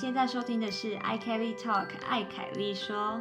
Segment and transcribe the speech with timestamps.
[0.00, 3.20] 现在收听的是 i Kelly Talk 艾凯丽说，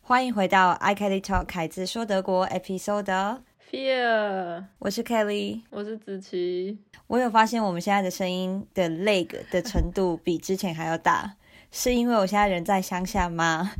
[0.00, 3.42] 欢迎回到 i Kelly Talk 凯子说德国 episode。
[3.70, 6.80] Fear，我是 Kelly，我是子琪。
[7.06, 11.36] 我有发现我们现在的声音的 leg 的程度 比之前还要大，
[11.70, 13.70] 是因为我现在人在乡下吗？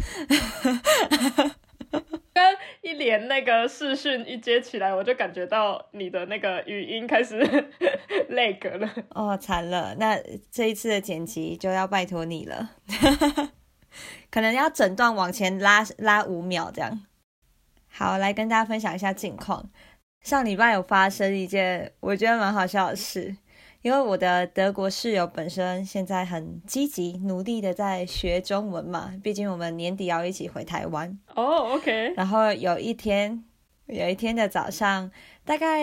[2.91, 7.39] 一连那个视讯一接起来，我就感觉到你的那个语音开始
[8.31, 8.91] leg 了。
[9.11, 10.19] 哦，惨了，那
[10.51, 12.71] 这一次的剪辑就要拜托你了，
[14.29, 17.07] 可能要整段往前拉拉五秒这样。
[17.89, 19.71] 好，来跟大家分享一下近况。
[20.23, 23.37] 上礼拜有发生一件我觉得蛮好笑的事，
[23.83, 31.19] 因为我的德国室友本身现在很积极努力的在学中文嘛，毕竟我们年底要一起回台湾。
[31.35, 32.13] 哦，OK。
[32.15, 33.43] 然后有一天，
[33.87, 35.11] 有一天的早上，
[35.45, 35.83] 大概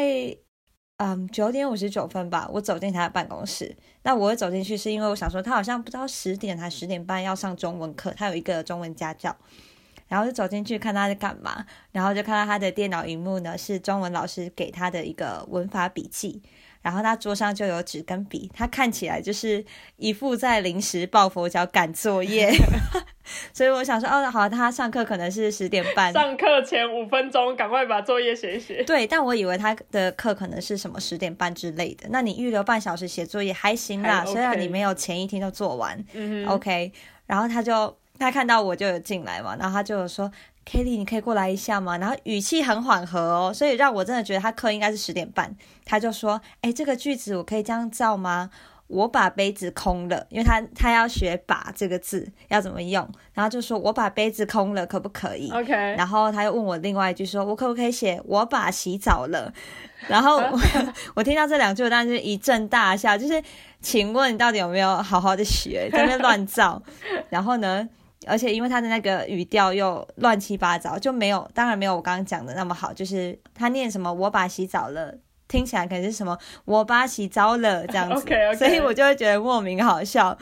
[0.97, 3.75] 嗯九点五十九分吧，我走进他的办公室。
[4.03, 9.35] 那我走进去是因为我想说，他好像不知道十点还十点半要上中文课，他有一个中文家教。
[10.07, 16.41] 然后就走进去看他在干嘛，然后就看到他的电脑荧幕呢是中文老师给他的一个文法笔记，
[16.88, 19.61] 然后他桌上就有纸跟笔，他看起来就是
[19.97, 22.49] 一副在临时抱佛脚赶作业，
[23.52, 28.81] 所以我想说哦好，他上课可能是十点半，上课前五分钟赶快把作业写一写。
[28.85, 36.01] 对，但我以为他的课可能是什么十点半之类的，那你预留半小时写作业还行啦，虽然你没有前一天就做完。
[36.13, 36.94] 嗯，OK，
[37.25, 37.97] 然后他就。
[38.19, 40.31] 他看到我就有进来嘛，然后他就有说
[40.69, 45.55] ：“Kelly，你可以过来一下吗？”然后语气很缓和哦，所以让我真的觉得他课应该是十点半。
[45.85, 48.49] 他就说：“哎，这个句子我可以这样造吗？
[48.88, 55.73] 我把杯子空了，因为他他要学‘把’这个字要怎么用，然后就说我把杯子空了，可不可以？OK。
[55.73, 59.51] 然后他又问我另外一句，说我可不可以写我把洗澡了？
[60.07, 60.59] 然后我
[61.15, 63.44] 我听到这两句，我当时一阵大笑，就是
[63.81, 66.81] 请问你到底有没有好好的学，在那乱造？
[67.29, 67.89] 然后呢？
[68.25, 72.91] 而且因为他的那个语调又乱七八糟，就没有，当然没有我刚刚讲的那么好。
[72.91, 75.13] 就是他念什么“我把洗澡了”，
[75.47, 78.25] 听起来可能是什么“我把洗澡了”这样子，
[78.57, 80.38] 所以我就会觉得莫名好笑。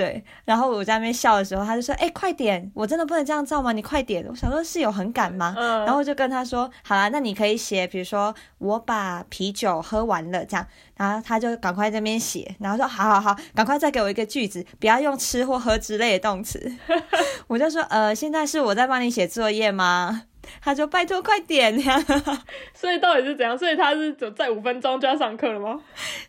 [0.00, 3.70] 对，然后我在那边笑的时候，他就说：“哎，快点，我真的不能这样照吗？
[3.70, 5.54] 你快点！”我想说，是有很赶吗？
[5.58, 10.66] 然后我就跟他说：“好啦，那你可以写，比如说我把啤酒喝完了这样。”
[10.96, 16.72] 然后他就赶快在那边写，然后说：“好好好，赶快再给我一个句子，不要用吃或喝之类的动词。”
[17.46, 20.22] 我就说：“呃，现在是我在帮你写作业吗？”
[20.60, 22.02] 他就拜托快点呀！
[22.74, 23.56] 所以到底是怎样？
[23.56, 25.80] 所以他是走在五分钟就要上课了吗？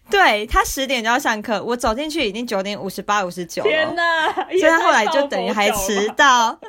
[0.09, 3.69] 对他十点就要上课，我走进去已经九点五十八、五十九了。
[3.69, 4.31] 天哪！
[4.33, 6.59] 所以他后来就等于还迟到。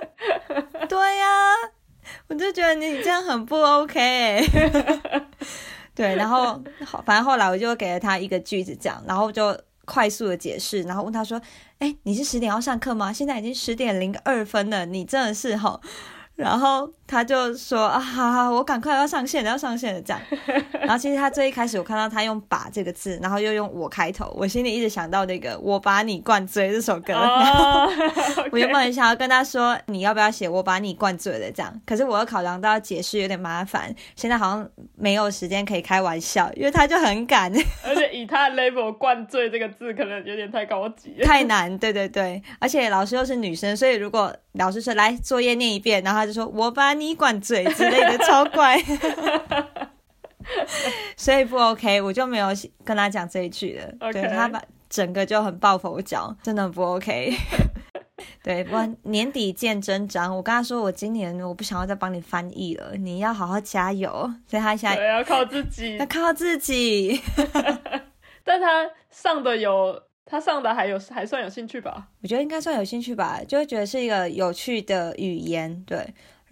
[0.88, 1.26] 对呀，
[2.28, 4.47] 我就觉得你这样很不 OK。
[5.94, 6.62] 对，然后
[7.04, 11.41] 反正后来我就给了他一个句子讲，然后就快速的解释，然后问他说
[11.80, 13.12] ：“哎，你是十点要上课吗？
[13.12, 15.80] 现在已经十点零二分了，你真的是吼。”
[16.34, 20.23] 然后他就说啊，好好，我赶快要上线了，要上线了这样。
[20.81, 27.12] 然后其实他最一开始我看到他用“把”这个字，然后又用我开头，我心里一直想到那个“我把你灌醉”这首歌。
[28.51, 37.53] 我原本想要跟他说，你要不要写“我把你灌醉了”这样，可是我又考量到解释有点麻烦，现在好像没有时间可以开玩笑，因为他就很赶。
[37.84, 41.77] 而且以他的 level“ 灌醉”这个字可能有点太高级，太难。
[41.78, 48.79] 对对对，而且老师又是女生，所以如果老师说来作业念一遍，然后他就说我把你灌嘴之类的，超怪，
[51.17, 52.49] 所以不 OK，我就没有
[52.85, 54.13] 跟他讲这一句了。
[54.13, 57.33] 对他把整个就很抱佛脚，真的不 OK。
[58.45, 60.37] 对，不年底见真章。
[60.37, 64.11] 我跟他说，我今年我不想要再帮你翻译了，你要好好加油。
[64.47, 67.21] 所以他现在要靠自己，要靠自己。
[68.45, 70.03] 但他上的有。
[70.25, 72.09] 他上的还有还算有兴趣吧？
[72.23, 75.99] 我觉得应该算有兴趣吧，就会觉得是一个有趣的语言，对。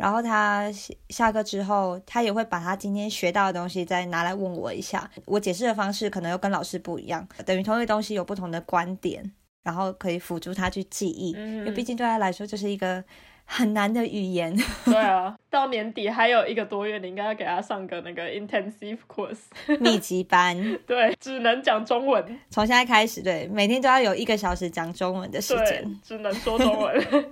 [0.00, 0.64] 然后他
[1.10, 9.30] 下课之后，他也会把他今天学到的东西再拿来问我一下，我解释的方式可能又跟老师不一样，等于同一个东西有不同的观点，
[9.62, 13.04] 然后可以辅助他去记忆，因为毕竟对他来说就是一个。
[13.52, 14.56] 很难的语言。
[14.86, 19.40] 对啊，到年底还有一个多月，你应该要给他上个那个 intensive course
[19.80, 20.56] 密集班。
[20.86, 22.24] 对，只能讲中文。
[22.48, 26.00] 从现在开始，对，每天都要有一个小时讲中文的时间。
[26.04, 27.30] 只能说中文。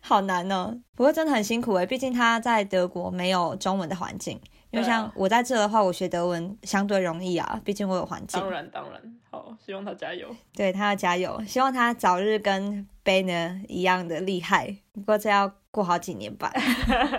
[0.00, 4.40] 好难哦，不过真的很辛苦诶，毕竟他在德国没有中文的环境。
[4.70, 8.40] 因为像我在这的话，我学德文相对容易啊，毕竟我有环境。
[8.40, 9.00] 当然，当然，
[9.30, 10.28] 好，希望他加油。
[10.54, 14.76] 对他要加油，希望他早日跟 Banner 一样的厉害。
[14.92, 16.52] 不过这要过好几年吧。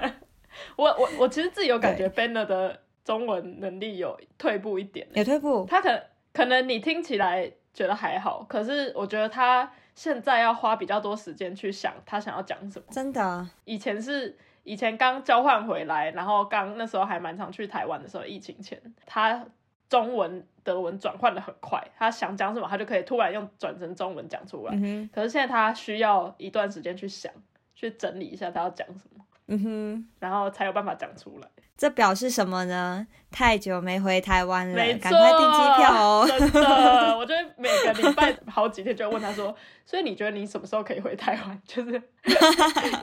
[0.75, 5.07] 我我我其实自己有感觉，Banner 的中文能力有退步一点。
[5.13, 5.66] 有退步？
[5.69, 6.02] 他可
[6.34, 7.52] 可能你听起来。
[7.72, 8.44] 觉得还好。
[8.50, 12.86] 可是我觉得他现在要花比较多时间去想他想要讲什么。
[12.90, 14.36] 真的，以前是
[14.69, 19.44] 以前刚交换回来，然后刚那时候还蛮常去台湾的时候，疫情前他
[19.89, 24.74] 中文德文转换的很快，他想讲什么他就可以突然用转成中文讲出来。
[24.75, 27.33] 嗯，可是现在他需要一段时间去想，
[27.74, 31.48] 去整理一下他要讲什么，嗯哼，然后才有办法讲出来。
[31.80, 33.08] 这表示什么呢？
[33.31, 36.28] 太久没回台湾了赶快订机票哦。
[36.28, 36.60] 真的，
[37.18, 39.56] 我觉得每个礼拜好几天就会问他说，
[39.86, 41.58] 所以你觉得你什么时候可以回台湾？
[41.66, 42.02] 就是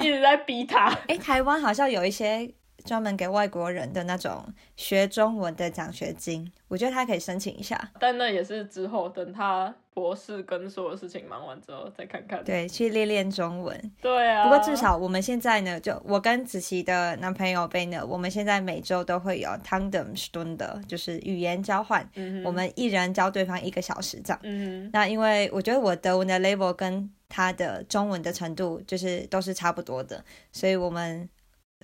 [0.00, 0.90] 一直在逼他。
[1.08, 2.52] 哎，台湾好像有一些
[2.86, 4.46] 专门给外国人的那种
[4.76, 7.90] 学中文的奖学金，我觉得他可以申请一下。
[7.98, 12.44] 但那也是之后等他博士跟所有事情忙完之后再看看。
[12.44, 13.92] 对，去练练中文。
[14.00, 14.44] 对啊。
[14.44, 24.40] 不过至少我们现在呢，就我跟子琪的男朋友贝呢，我们现在每周都会有 tandem Stunde，就是语言交换，嗯哼我们一人教对方一个小时这样。
[24.42, 30.22] 嗯那因为我觉得我德文的 level 跟他的中文的程度就是都是差不多的，
[30.52, 31.28] 所以我们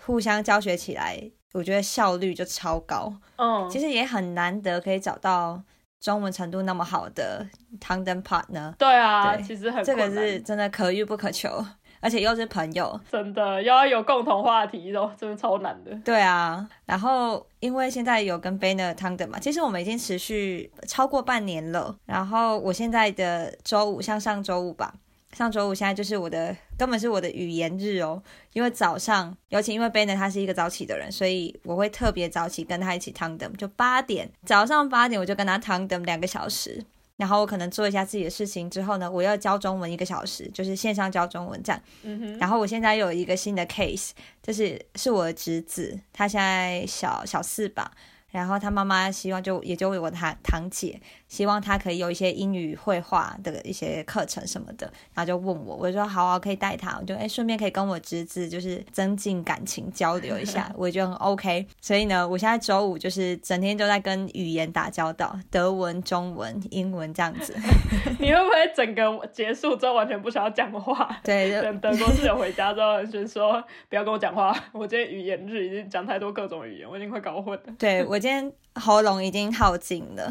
[0.00, 1.20] 互相教学起来，
[1.52, 3.12] 我觉得效率就超高。
[3.36, 5.62] 嗯，其实也很难得可以找到
[6.00, 7.46] 中文程度那么好的
[7.80, 11.64] tandem partner，对啊，对其实很这个是真的可遇不可求，
[12.00, 12.98] 而且又是朋友。
[13.08, 15.94] 真的要有共同话题哦，真的超难的。
[16.04, 21.94] 对啊，然后因为现在有跟 Banner tandem 嘛，其实我们已经持续超过半年了。
[22.06, 24.92] 然后我现在的周五，像上周五吧，
[25.32, 36.84] 上周五现在就是我的根本是我的语言日哦，因为早上，尤其因为 Benner 他是一个早起的人，所以我会特别早起跟他一起 tandem，就八点早上八点我就跟他 tandem 两个小时。
[37.18, 41.80] 然后我可能做一下自己的事情之后呢，我要教中文一个小时，就是线上教中文这样。
[42.02, 44.10] 嗯哼，然后我现在又有一个新的 case，
[44.42, 47.92] 就是是我的侄子，他现在小小四吧。
[48.32, 61.66] 然后他妈妈希望就也就为我堂堂姐，希望他可以有一些英语绘画的一些课程什么的，然后就问我，我就说好啊，可以带他，我就哎顺便可以跟我侄子就是增进感情交流一下， 我也觉得很 OK。
[61.80, 67.54] 所以呢，我现在周五就是整天都在跟语言打交道，德文、中文、英文这样子。
[68.18, 71.20] 你会不会整个结束之后完全不想要讲话？
[71.22, 77.64] 对，就等德国室友回家之后，就说不要跟我讲话，我今天语言日已经讲太多各种语言，我已经快搞混了。
[77.78, 80.30] 对我今天喉咙已经耗尽了，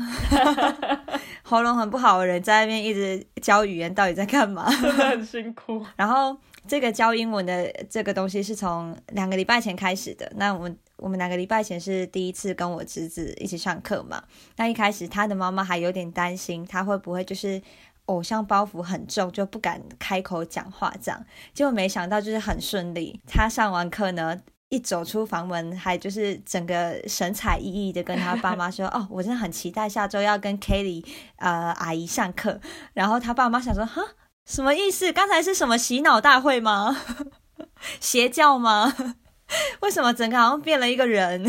[1.44, 4.72] 喉咙很不好的人在那边一直教语言，到底在干嘛？
[4.82, 5.86] 真的很辛苦。
[5.98, 6.34] 然后
[6.66, 10.32] 这个教英文的这个东西是从两个礼拜前开始的。
[10.38, 14.24] 那我们我们两个礼拜前是第一次跟我侄子一起上课嘛。
[14.56, 17.62] 那一开始他的妈妈还有点担心，他会不会就是
[18.06, 21.22] 偶像包袱很重，就不敢开口讲话这样。
[21.54, 24.40] 结果没想到就是很顺利，他上完课呢。
[24.72, 32.60] 一走出房门，还就是整个神采奕奕的跟他爸妈说： “哦，我真的很期待下周要跟 Kelly 呃阿姨上课。”
[32.96, 34.02] 然后他爸妈想说：“哈，
[34.46, 35.12] 什么意思？
[35.12, 36.98] 刚才是什么洗脑大会吗？
[38.00, 38.96] 邪教吗？
[39.82, 41.44] 为什么整个好像变了一个人？”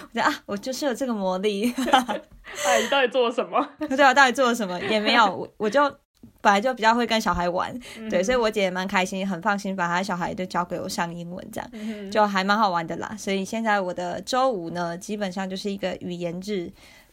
[0.00, 1.70] 我觉得啊，我就是有这个魔力。
[1.76, 3.68] 哎，你到底做了什么？
[3.80, 4.80] 对啊，到底做了什么？
[4.88, 5.94] 也没有，我我就。
[6.42, 7.72] 本来就比较会跟小孩玩，
[8.10, 13.14] 对，所以我姐也蛮开心，很放心把她小孩就交给我上英文，这样、嗯就还蛮好玩的啦。
[13.16, 16.68] 所以现在我的周五呢，基本上就是一个语言日，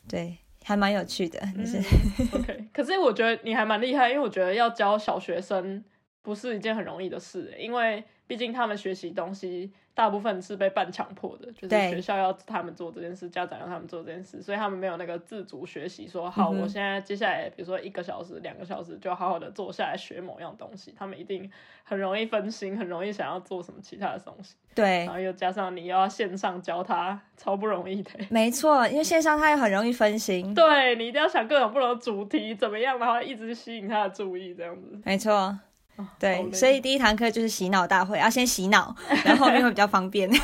[0.08, 5.84] 对，还蛮有趣的，就是、嗯 OK，可是我觉得你还蛮厉害，因为我觉得要教小学生
[6.24, 21.52] 不是一件很容易的事，因为毕竟他们学习东西大部分是被半强迫的，就是学校要他们做这件事，家长要他们做这件事，所以他们没有那个自主学习，说好，嗯我现在接下来比如说一个小时、两个小时就好好的坐下来学某样东西，他们一定
[21.84, 28.12] 很容易分心，很容易想要做什么其他的东西，对然，后又加上你又要线上教他，超不容易的。
[28.30, 34.98] 没错，因为线上他也很容易分心，对你一定要想各种不同的主题怎么样，然后一直吸引他的注意，这样子。
[35.04, 35.60] 没错。
[36.00, 40.30] 好对，所以第一堂课就是洗脑大会，要先洗脑， 然后后面会比较方便。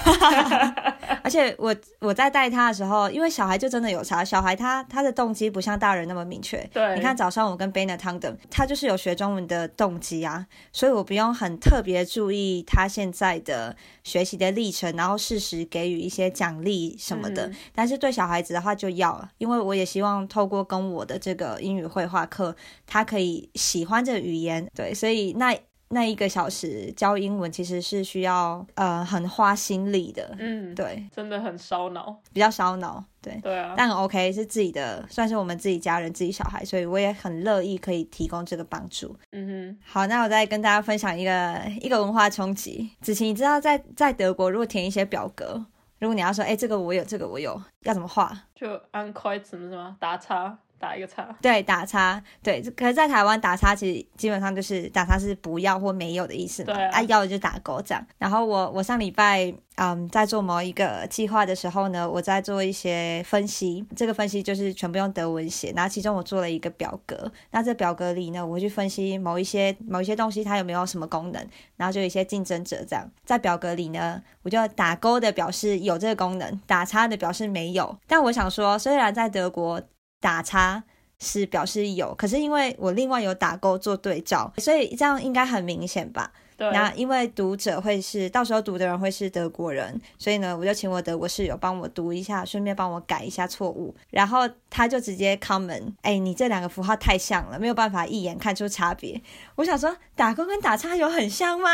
[1.23, 6.57] 而且我我在带他的时候，因为小孩就真的有差，小孩他他的动机不像大人那么明确。
[6.71, 17.47] 对，你看早上我跟 Banner 汤的，他就是有学中文的动机啊，所以我不用很特别注意他现在的学习的历程，然后适时给予一些奖励什么的。
[17.47, 25.44] 嗯但是对小孩子的话就要了，因为我也希望透过跟我的这个英语绘画课，他可以喜欢这个语言，对，所以那。
[25.51, 25.59] 那
[25.89, 32.19] 那一个小时教英文其实是需要呃很花心力的，嗯，对，真的很烧脑。
[32.33, 33.39] 比较烧脑，对。
[33.43, 39.15] 对啊，但很 OK 是自己的，算是我们自己家人、自己小孩，所以我也很乐意可以提供这个帮助。
[39.31, 42.89] 嗯哼好，那我再跟大家分享一个一个文化冲击。
[43.01, 45.63] 子琪，你知道在在德国，如果填一些表格，
[45.99, 48.27] 如果你要说，哎、这个我有，这个我有，要怎么画？
[48.27, 51.35] 哼，就按快什么什么打叉，打一个叉。
[51.41, 58.05] 对，打叉，对，可是，在台湾打叉其实基本上就是打叉是不要或没有的意思嘛，对啊要的就打勾这样。
[58.19, 77.97] 然后我我上礼拜嗯在做某一个计划的时候呢，我在做一些分析，这个分析就是全部用德文写，然后其中我做了一个表格，那这表格里呢，我会去分析某一些某一些东西它有没有什么功能，然后就有一些竞争者这样，在表格里呢，我就打勾的表示有这个功能，打叉的表示没有。
[78.07, 79.81] 但我想说，虽然在德国
[80.25, 80.83] 打叉
[81.19, 86.31] 是表示有，可是因为我另外有打勾做对照，所以这样应该很明显吧？
[86.57, 93.93] 对，那因为读者会是到时候读的人会是德国人，所以呢，我就请我德国室友帮我读一下，顺便帮我改一下错误。
[94.09, 99.21] 然后他就直接 comment，哎，你这两个符号太像了，没有办法一眼看出差别。
[99.55, 101.69] 我想说，打勾跟打叉有很像吗？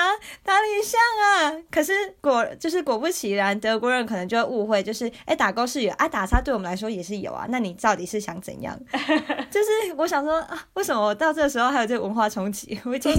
[0.45, 1.63] 哪里像啊？
[1.71, 7.45] 可是果就是果不其然，德国人可能就会误会，就是哎，打勾是有啊，打叉对我们来说也是有啊。
[7.49, 8.79] 那你到底是想怎样？
[9.49, 12.79] 就是我想说啊，为什么我到这个时候还有这个文化冲击？
[12.85, 13.11] 我已经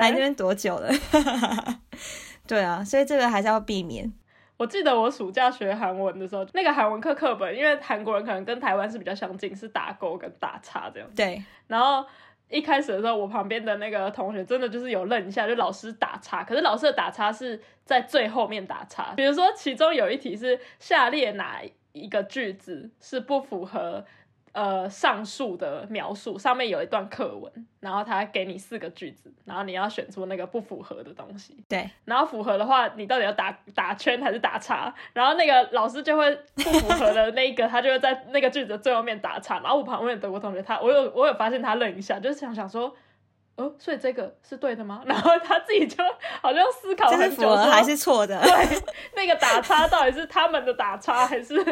[0.00, 0.90] 来这边多久了？
[2.46, 4.10] 对啊，所以这个还是要避免。
[4.56, 11.08] 我记得我暑假学韩文的时候，那个韩文课课本，因为韩国人可能跟台湾是比较相近，是打勾跟打叉这样。
[11.16, 12.04] 对，然后
[12.50, 19.14] 一开始的时候，我旁边的那个同学真的就是有愣一下，就老师打叉，可是老师的打叉是在最后面打叉。
[19.16, 24.04] 比如说，其中有一题是下列哪一个句子是不符合
[24.52, 31.56] 呃上述的描述，上面有一段课文，然后他给你四个句子，然后你要选出那个不符合的东西。
[31.68, 34.92] 对，然后符合的话，你到底要打打圈还是打叉？
[35.12, 39.60] 然后那个老师就会不符合的那一个， 他就会在那个句子的最后面打叉。
[39.60, 42.94] 然后我旁边的德国同学，他我有我有发现他愣一下，就是想想说，
[43.60, 45.02] 哦，所以这个是对的吗？
[45.06, 46.02] 然后他自己就
[46.40, 48.40] 好像思考这很久，说是还是错的？
[48.42, 48.82] 对
[49.14, 51.62] 那个打叉到底是他们的打叉还是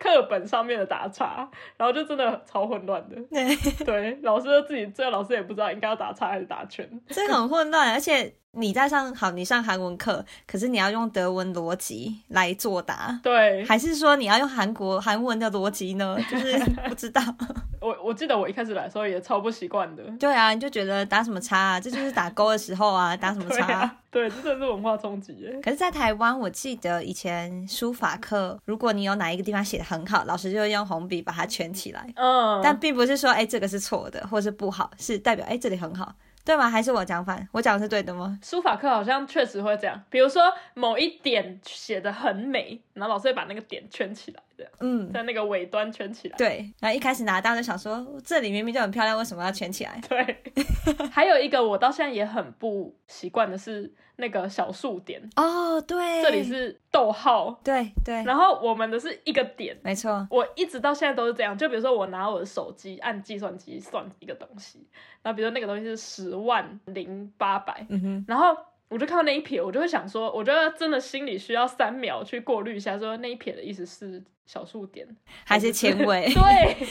[0.00, 1.48] 课本上面的打叉？
[1.76, 3.16] 然后就真的超混乱的。
[3.30, 6.88] 对，对，老师就自己这个老师也不知道应该要打叉还是打圈。
[7.08, 16.16] 这很混乱，而且你在上好，你上韩文课，可是你要用德文逻辑来作答，对，还是说你要用韩国韩文的逻辑呢？
[16.30, 16.58] 就是
[16.88, 17.22] 不知道。
[17.80, 20.02] 我我记得我一开始来的时候也超不习惯的。
[20.18, 21.80] 对啊，你就觉得打什么叉啊？
[21.80, 23.72] 这就是打勾的时候啊， 打什么对叉？
[23.72, 25.60] 啊，对，这真的是文化冲击耶。
[25.62, 32.10] 可是，在台湾，我记得以前书法课，如果你有哪一个地方写的很好，老师就会用红笔把它圈起来。
[32.16, 36.12] 嗯，但并不是说，哎、这个是错的，或是不好，是代表，哎、这里很好，
[36.46, 36.70] 对吗？
[36.70, 37.46] 还是我讲反？
[37.50, 38.38] 我讲的是对的吗？
[38.40, 40.40] 书法课好像确实会这样，比如说
[40.74, 46.36] 某一点写的很美，然后老师会把那个点圈起来，这样嗯，在那个尾端圈起来。
[46.36, 46.72] 对。
[46.80, 50.00] 然后一开始拿到就想说，这里明明就很漂亮，为什么要圈起来？
[50.08, 50.42] 对，
[51.10, 59.76] 还有一个我到现在也很不习惯的是那个小数点，哦，对，这里是逗号，对对，然后我们的是一个点。
[59.82, 64.86] 没错，我一直到现在都是这样，就比如说我拿我的手机按计算机算一个东西，
[65.22, 68.56] 然后比如说那个东西是十万零八百，嗯哼，然后
[68.88, 75.06] 我就看到那一撇，我就会想说，我觉得真的心里需要三秒去过滤一下，说那一撇的意思是小数点
[75.44, 76.32] 还是前尾？
[76.32, 76.86] 对，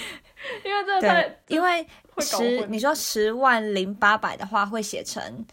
[0.66, 1.88] 因为这个太，因为
[2.20, 5.46] 十，你说十万零八百的话，会写成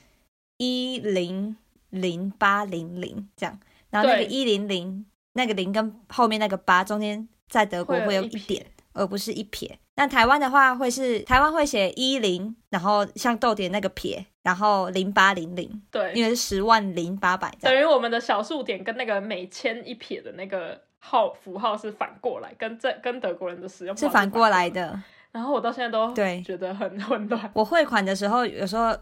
[0.58, 1.56] 一零
[1.90, 9.78] 零八零零这样，然后那个对一零零那个零跟后面那个八中间，在德国会有一点，而不是一撇。
[9.94, 17.52] 那台湾的话会是台湾会写一零，然后像逗点那个撇，然后零八零零，对，因为是十万零八百。
[17.60, 24.86] 等于我们的小数点跟那个每千一撇的那个号符号是反过来，跟这跟德国人的使用是反过来的。
[24.86, 25.02] 的。
[25.32, 27.50] 然后我到现在都对觉得很混乱。
[27.54, 28.94] 我汇款的时候，有时候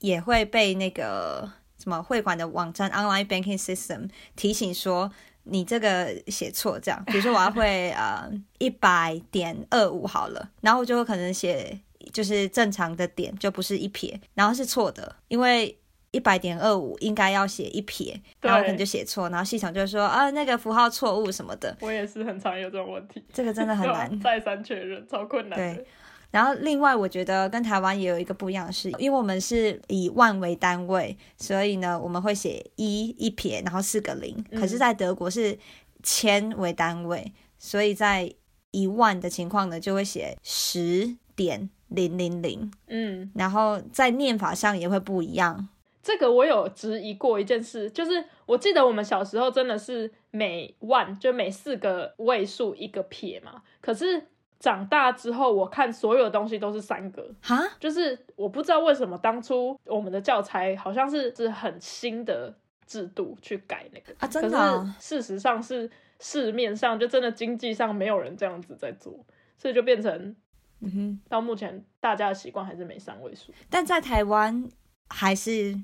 [0.00, 5.10] 也会被那个什么汇款的网站 （online banking system） 提醒说
[5.44, 7.02] 你这个写错，这样。
[7.06, 11.80] 比如说我要会呃一百点二五好了，然后我就会可能写
[12.12, 15.78] 就是正常的点，就不是一撇，然后是错的，因为。
[16.14, 24.08] 一百点二五应该要写一撇，然后我可能就写错，然后系统就会说啊那个符号错误什么的，我也是很常有这种问题，这个真的很难。
[24.22, 25.74] 再三确认，超困难的。
[25.74, 25.86] 对
[26.34, 34.44] 然后另外，我觉得跟台湾也有一个不一样的是，因为我们是以万为单位，所以呢，我们会写一一撇，然后四个零。
[34.50, 35.56] 嗯可是，在德国是
[36.02, 38.34] 千为单位，所以在
[38.72, 45.68] 一万的情况呢，就会写十点零零零，嗯，然后在念法上也会不一样。
[46.02, 54.26] 这个我有质疑过一件事，就是我记得我们小时候真的是每万就每四个位数一个撇嘛，可是
[54.58, 62.54] 长大之后，我看所有东西都是三格，哈，就是我不知道为什么当初我们的教材好像是是很新的
[62.86, 64.14] 制度去改那个。
[64.18, 69.12] 啊真可的事实上是市面上就真的经济上没有人这样子在做，
[69.58, 70.34] 所以就变成
[70.80, 73.52] 嗯哼，到目前大家的习惯还是没三位数。
[73.68, 74.66] 但在台湾
[75.08, 75.78] 还是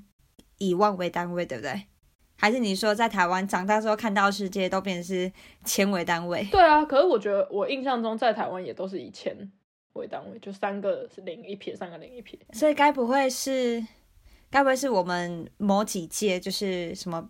[0.57, 1.87] 以万为单位，对不对？
[2.41, 5.31] 还是你说在台湾长大之后看到世界都变成是
[5.63, 6.43] 千为单位？
[6.51, 9.31] 对啊，可是我觉得我印象中在台湾也都是以千
[9.93, 12.39] 为单位，就三个是零一撇，三个零一撇。
[12.53, 13.85] 所以该不会是，
[14.49, 17.29] 该不会是我们某几届就是什么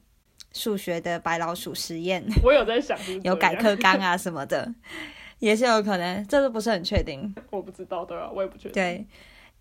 [0.54, 4.74] 数学的白老鼠实验， 我有在想是是有改课纲啊什么的，
[5.40, 7.36] 也是有可能，这都不是很确定。
[7.52, 8.72] 我不知道，对啊，我也不确定。
[8.72, 9.06] 对，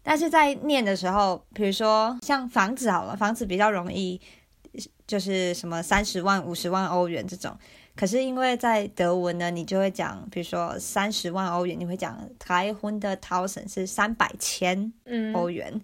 [0.05, 4.21] 但是在念的时候，比如说像房子好了，房子比较容易，
[5.07, 7.57] 就是什么三十万、五十万欧元这种。
[7.97, 15.81] 可是因为在德文呢，你就会讲，比如说三十万欧元，你会讲台婚的 thousand 是三百千嗯，欧元。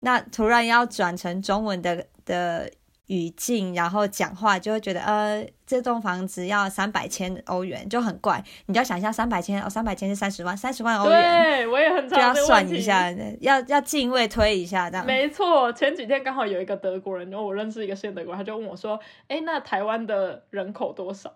[0.00, 2.70] 那突然要转成中文的的
[3.06, 8.42] 语境，然后讲话，就会觉得呃，这栋房子要三百千欧元，就很怪。
[8.66, 11.20] 你就要想一下，三百千哦，三百千是三十万，三十万欧元。
[11.20, 13.16] 对，我也很就要常这个问题算一。
[13.16, 15.04] 下，要要进位推一下，这样。
[15.04, 21.30] 没错，前几天刚好有一个德国人，然后我认识一个现德国人，他就问我说：“哎，那台湾的人口多少？”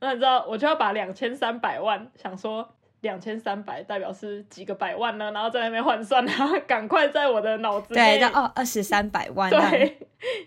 [0.00, 2.75] 那你知道，我就要把两千三百万想说。
[3.02, 5.30] 两千三百代表是几个百万呢？
[5.32, 9.98] 然后在那边换算，然 后赶快在我的脑子对，内到哦二十三百万，对，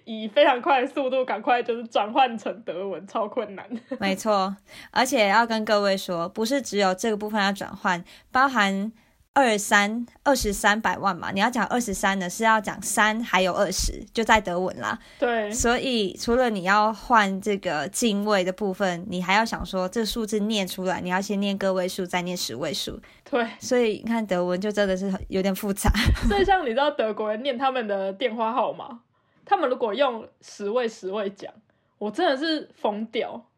[0.05, 3.65] 以非常快的速度赶快就是转换成德文，超困难。
[3.99, 4.55] 没错。
[4.91, 8.91] 而且要跟各位说，不是只有这个部分要转换，包含
[9.33, 11.31] 二三二十三百万嘛。
[11.31, 14.97] 你要讲二十三呢，是要讲三还有二十，就在德文啦。
[15.17, 22.99] 对，所以除了你要换这个进位的部分，你还要想说这数字念出来，你要先念个位数，再念十位数。
[23.29, 25.91] 对，所以你看德文就真的是有点复杂。
[26.27, 28.99] 所以像你知道德国人念他们的电话号码，
[29.45, 31.53] 他们如果用十位十位讲，
[31.97, 33.48] 我真的是疯掉，我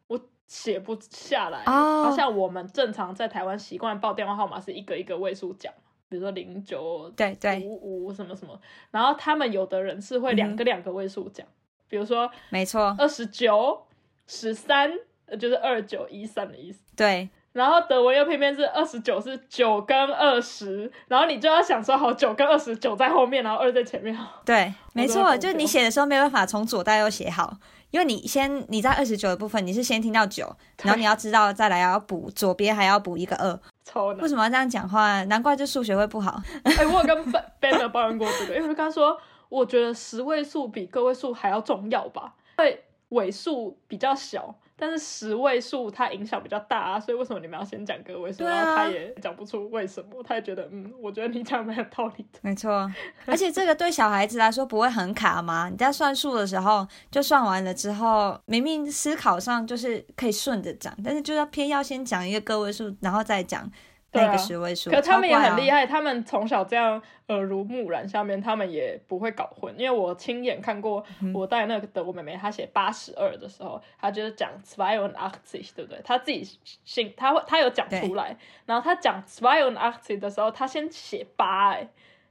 [0.46, 1.60] 写不下来。
[1.64, 5.72] 哦然后像我们正常在台湾习惯报电话号码是一个一个位数讲，
[6.08, 8.58] 比如说零九对对，五五什么什么，
[8.90, 11.46] 然后他们有的人是会两个两个位数讲，
[11.88, 13.82] 比如说没错，二十九、
[14.26, 14.92] 十三，
[15.26, 16.80] 呃就是二九一三的意思。
[16.96, 17.28] 对。
[17.52, 24.16] 然后德文又偏偏是二十九是九跟二十，然后你就要想说好九跟二十九在后面，然后二在前面。
[24.42, 27.58] 对，没错，就你写的时候没办法从左到右写好，
[27.92, 34.28] 因为你先你在二十九的部分，你是先听到九，然后你要知道再来要补左边还要补一个二，超难为。
[34.28, 35.22] 什么要这样讲话？
[35.24, 36.42] 难怪就数学会不好。
[36.64, 39.16] 哎、我有跟 Ben 抱怨过这个，因为我就跟他说，
[39.50, 48.44] 我觉得十位数比个位数还要重要吧，因为尾数比较小，但是十位数它影响比较大啊，所以为什么你们要先讲个位数？
[48.44, 52.38] 啊然后他也讲不出为什么，他也觉得嗯，我觉得你讲蛮有道理的。
[52.42, 52.90] 没错，
[53.24, 55.68] 而且这个对小孩子来说不会很卡吗？
[55.70, 63.70] 你在算数的时候，就算完了之后，明明思考上就是可以顺着讲，但是就要偏要先讲一个个位数，然后再讲
[64.12, 64.90] 那对啊个十位数。
[64.90, 69.74] 可他们也很厉害，害，他们从小这样耳濡目染，下面他们也不会搞混。
[69.78, 76.00] 因为我亲眼看过，我带那个德国妹妹，她写八十二的时候，她就是讲 zweiundachtzig，对不对？
[76.04, 78.36] 她自己信，她会，她有讲出来。
[78.66, 81.88] 然后她讲 zweiundachtzig 的时候，她先写八，哎，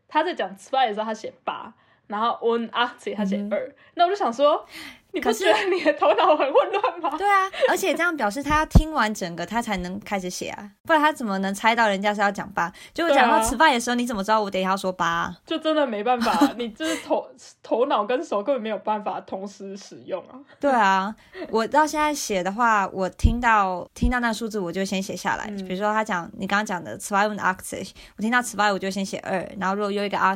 [0.08, 1.74] 她在讲 zwei 的时候，她写八，
[2.12, 4.65] 然后 undachtzig 她写二、那我就想说，
[5.13, 7.10] 你不可是觉得你的头脑很混乱吗？
[7.17, 12.71] 对啊，而且这样表示他要听完整个，他才能开始写啊，不然他怎么能猜到人家是要讲八？
[12.93, 15.38] 就我讲到吃饭的时候，你怎么知道我等一下要说八、啊？
[15.45, 17.26] 就真的没办法， 你就是头
[17.63, 20.36] 头脑跟手根本没有办法同时使用啊。
[20.60, 21.13] 对啊，
[21.50, 25.45] 我到现在写的话，我听到听到那个数字，我就先写下来。
[25.50, 30.36] 嗯比如说他讲你刚刚讲的 z w e i und a c h z i 我听到 e 我就先写二，然后如果有一个 a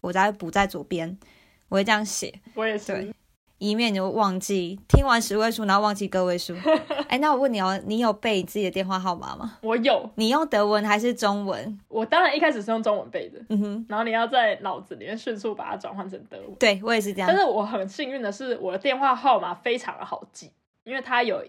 [0.00, 1.18] 我再补在左边，
[1.68, 3.12] 我会这样写，我也是对，
[3.58, 6.54] 以免你就忘记听完十位数，然后忘记个位数。
[7.08, 9.58] 哎，那我问你哦，你有背你自己的电话号码吗？
[9.62, 11.78] 我有，你用德文还是中文？
[11.88, 16.54] 我当然一开始是用中文背的，嗯哼，然后你要在脑子里面迅速把它转换成德文。
[16.58, 17.38] 对我也是这样但。
[17.38, 20.52] 是我很幸运的是，我的电话号码非常的好记，
[20.84, 21.44] 因为它有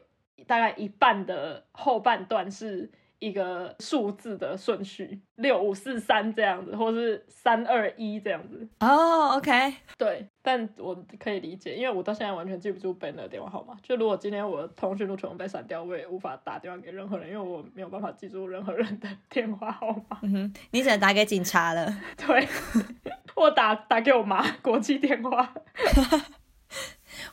[0.45, 8.67] 大概一半的后半段是一个数字的顺序，六五四三这样子，或是三二一这样子。
[8.79, 13.75] 哦，OK，对，但我可以理解，因为我到现在完全记不住 Ben 的电话号码。
[13.81, 20.19] 就如果今天我的通讯录全部被删掉，我也无法打电话给任何人，因为我没有办法记住任何人的 电话号码。
[20.21, 21.91] 嗯哼，你只能打给警察了。
[22.17, 22.47] 对，
[23.35, 25.53] 我打打给我妈国际电话。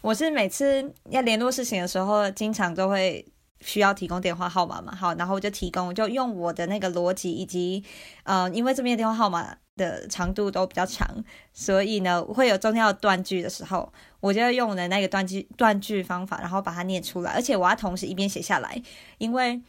[0.00, 3.24] 我是每次要联络事情的时候，经常都会
[3.64, 7.82] 需要提供电话号码嘛，好，然后我就提供，就用我的那个逻辑以及，
[8.24, 11.08] 呃，因为这边电话号码的长度都比较长，
[11.54, 18.80] 所以呢，会有中间要断句的时候，我就用我的那个断句断句方法，然后把它念出来，而且我要同时一边写下来，
[19.16, 19.60] 因为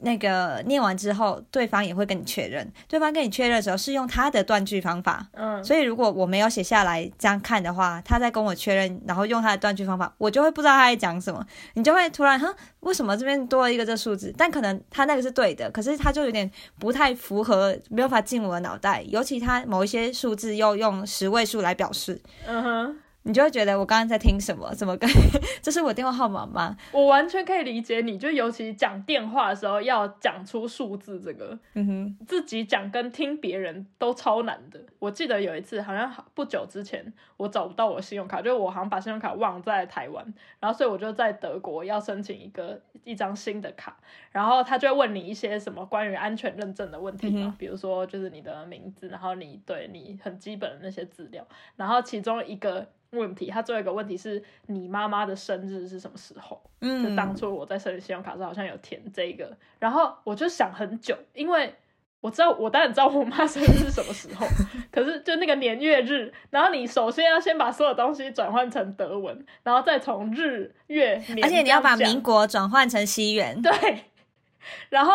[0.00, 2.70] 那个念完之后，对方也会跟你确认。
[2.88, 11.46] 对方跟你确认的时候是用他的断句方法，嗯，所以如果我没有写下来这样看的话，他在跟我确认，然后用他的断句方法，我就会不知道他在讲什么。
[11.74, 14.34] 你就会突然，哼，为什么这边多了一个这数字？
[14.36, 19.02] 但可能他那个是对的，可是他就有点不太符合，没有办法进我的脑袋。
[19.08, 22.96] 尤其他某一些数字又用十位数来表示，嗯哼。
[23.22, 24.72] 你就会觉得我刚刚在听什么？
[24.74, 25.08] 怎么跟？
[25.62, 26.76] 这是我电话号码吗？
[26.90, 34.80] 我完全可以理解你，就尤其讲电话的时候要讲出数字，这个，嗯哼，自己讲跟听别人都超难的。
[34.98, 40.24] 我记得有一次，好像不久之前，我找不到我信用卡，就我好像把信用卡忘在台湾，
[40.58, 43.98] 然后所以我就在德国要申请一个一张新的卡，
[44.30, 52.88] 然后他就会问你一些什么关于安全认证的问题嘛，比如说就是你的名字，然后你对你很基本的那些资料，然后其中一个。
[53.12, 56.62] 问题，他最后一个问题是你妈妈的生日是什么时候？
[56.80, 61.74] 嗯，就当初我在申请信用卡时好像有填这个，然后我就想很久，因为
[62.20, 64.46] 我知道我当然知道我妈生日是什么时候，
[64.92, 74.04] 可是就那个年月日，然后你首先要先把所有东西转换成德文，然后再从日月年，而且你要把民国转换成西元，对。
[74.88, 75.14] 然后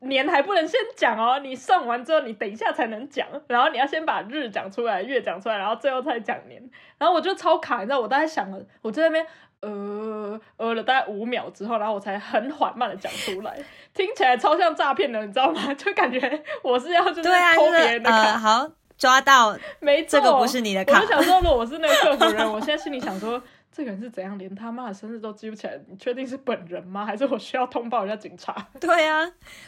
[0.00, 6.62] 年还不能先讲哦，你算完之后你等一下才能讲，然后你要先把日讲出来，月讲出来，然后最后再讲年。
[6.98, 9.26] 然后我就超卡，你知道，我大概想了，我在那边
[9.60, 13.56] 呃呃了大概五秒之后，然后我才很缓慢的讲出来，
[13.94, 15.72] 听起来超像诈骗的，你知道吗？
[15.74, 20.94] 就感觉我是要就是偷别人的卡，好抓到，没这个不是你的卡。
[20.94, 23.42] 我就想说，如果我是那个客服人，我现在心里想说。
[23.74, 25.80] 这个人是怎样连他妈的生日都记不起来？
[25.88, 27.06] 你确定是本人吗？
[27.06, 28.54] 还是我需要通报一下警察？
[28.78, 29.26] 对啊，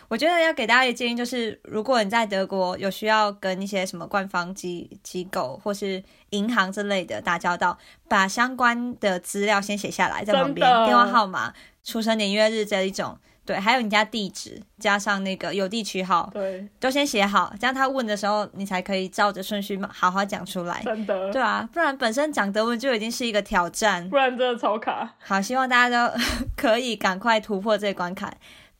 [0.08, 13.18] 我觉得要给大家一个建议，就是如果你在德国有需要跟一些什么官方机机构或是银行之类的打交道，把相关的资料先写下来，在旁边，电话号码、出生年月日这一种。
[13.46, 20.80] 对，还有你家地址加上那个邮递区号，对，都先写好，这样他问的时候，你才可以照着顺序好好讲出来。
[20.83, 25.14] 真的，对啊，不然本身讲德文就已经是一个挑战，不然真的超卡。
[25.18, 26.14] 好，希望大家都
[26.57, 28.33] 可以赶快突破这个关卡，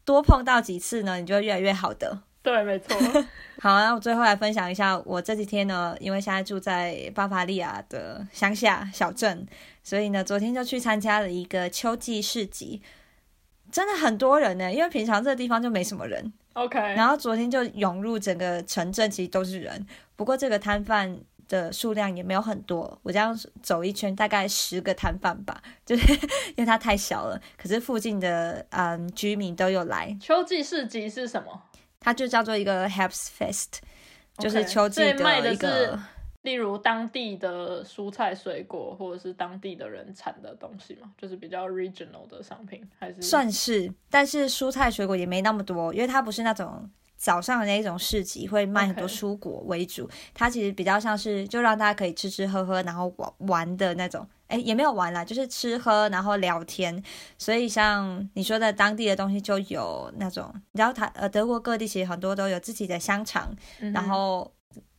[0.05, 2.21] 多碰到几次呢，你就会越来越好的。
[2.43, 2.97] 对，没错。
[3.61, 9.47] 好，那我最后来分享一下，我这几天呢，因为现在住在巴伐利亚的乡下小镇，
[9.83, 12.81] 所以呢，昨天就去参加了一个秋季市集。
[13.75, 16.33] 真的很多人呢，因为平常这个地方就没什么人。
[16.53, 19.85] OK，然后昨天就涌入整个城镇，其实都是人。
[20.15, 27.41] 不过这个摊贩的数量也没有很多，我这样走一圈，大概十个摊贩吧， 就是因为它太小了。
[27.57, 30.17] 可是附近的嗯居民都有来。
[30.21, 31.61] 秋季市集是什么？
[31.99, 33.79] 它就叫做一个 Herbstfest，
[34.39, 35.99] 就是秋季的一个。
[36.45, 43.91] 例如当地的蔬菜水果，或者是当地的人产的东西嘛，就是比较 regional 的商品，还是算是。
[44.11, 50.07] 但是蔬菜水果也没那么多，因为它不是那种早上的那种市集，会卖很多蔬果为主。
[50.35, 54.29] 它其实比较像是就让大家可以吃吃喝喝，然后玩玩的那种。
[54.49, 57.03] 哎，也没有玩啦，就是吃喝然后聊天。
[57.39, 63.51] 所以像你说的当地的东西，就有那种，然后它呃德国各地其实很多都有自己的香肠，
[63.95, 64.53] 然后。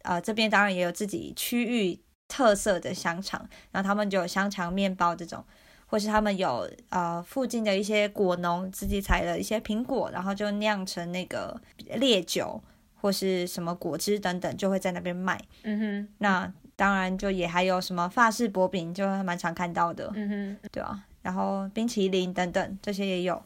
[0.05, 5.43] 呃，这边当然也有自己区域特色的香肠，然后他们就有香肠面包这种，
[5.85, 11.59] 或是他们有呃附近的一些果农自己采了一些苹果，然后就酿成那个
[11.95, 12.61] 烈酒
[12.95, 15.39] 或是什么果汁等等，就会在那边卖。
[15.63, 20.11] 嗯哼，那当然就也还有什么法式薄饼，就蛮常看到的。
[20.15, 23.41] 嗯哼，对啊，然后冰淇淋等等这些也有。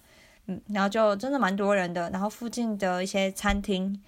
[0.48, 4.02] 嗯，然后就真的蛮多人的，然后附近的一些餐厅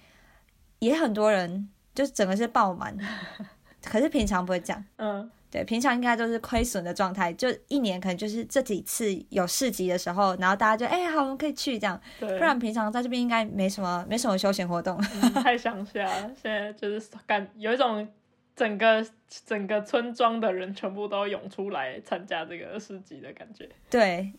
[0.78, 1.68] 也很多人。
[1.94, 2.96] 就整个是爆满，
[3.84, 4.84] 可是平常不会这样。
[4.96, 12.00] 嗯，对，平常应该都是亏损的状态，就一年可能就是这几次有市集的时候，然后大家就哎好，我们可以去这样。
[12.18, 14.98] 对，不然平常在这边应该没什么没什么休闲活动。
[15.42, 16.06] 太乡下，
[16.40, 18.08] 现在就是感有一种
[18.56, 19.04] 整个
[19.46, 23.68] 整个村庄的人全部都涌出来参加这个市集的感觉。
[23.90, 24.32] 对，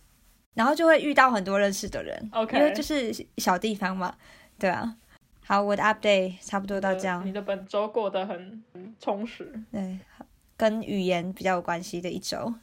[0.55, 2.29] 然后就会遇到很多认识的人。
[2.31, 4.15] OK，因为就是小地方嘛，
[4.57, 4.95] 对啊。
[5.45, 7.25] 好，我的 update 差不多到这样。
[7.25, 8.63] 你的本周过得很
[8.97, 9.53] 充实。
[9.71, 9.99] 对，
[10.56, 12.53] 跟语言比较有关系的一周。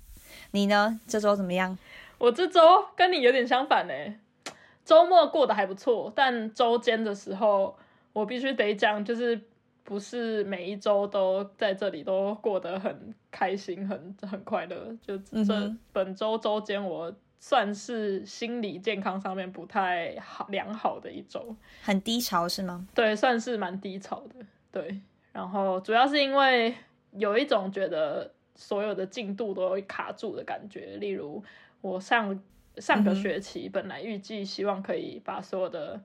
[0.52, 0.98] 你呢？
[1.06, 1.76] 这周怎么样？
[2.18, 2.60] 我这周
[2.96, 3.94] 跟你有点相反呢。
[4.84, 7.76] 周末过得还不错，但周间的时候，
[8.14, 9.40] 我必须得讲，就是
[9.84, 14.96] 不是每一周都在这里都过得很开心、很很快乐。
[15.02, 17.14] 就这本周周间我。
[17.42, 22.86] 算是心理健康上面不太好良好的一周，很低潮是吗？
[22.94, 24.46] 对，算是蛮低潮的。
[24.70, 25.00] 对，
[25.32, 26.74] 然后主要是因为
[27.12, 30.96] 有一种觉得所有的进度都卡住的感觉。
[30.98, 31.42] 例如，
[31.80, 32.38] 我上
[32.76, 35.98] 上个学期本来预计希望可以把所有的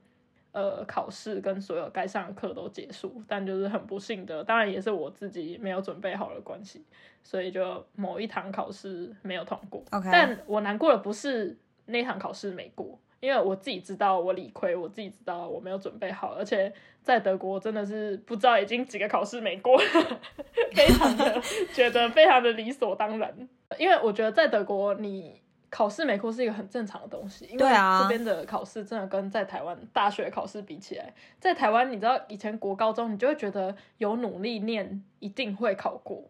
[0.56, 6.82] 呃考试跟所有该上的课都结束，但就是很不幸的，当然也是我自己没有准备好的关系，
[7.22, 9.84] 所以就某一堂考试没有通过。
[9.90, 19.76] OK 但我难过的不是那堂考试没过，因为我自己知道我理亏，我自己知道我没有准备好，而且在德国真的是不知道已经几个考试没过，
[20.72, 21.38] 非常的
[21.74, 23.48] 觉得非常的理所当然。
[23.78, 25.38] 因为我觉得在德国你。
[25.76, 36.24] 考试没哭是一个很正常的东西，因为这边的考试真的跟在台湾大学考试比起来，在台湾你知道以前国高中你就会觉得有努力念一定会考过，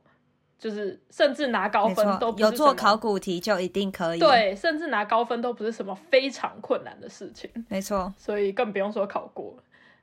[0.59, 9.57] 就是甚至拿高分都，有做考古题就一定可以。，对，甚至拿高分都不是什么非常困难的事情，没错，所以更不用说考过。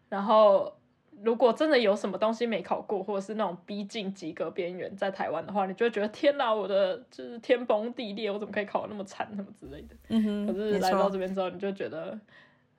[0.07, 0.73] 然后，
[1.21, 9.95] 如果真的有什么东西没考过，或者是那种逼近及格边缘，在台湾的话，你就会觉得天哪，我的就是天崩地裂，我怎么可以考得那么惨，什么之类的。
[10.09, 12.19] 嗯哼，可是来到这，边之后，你就觉得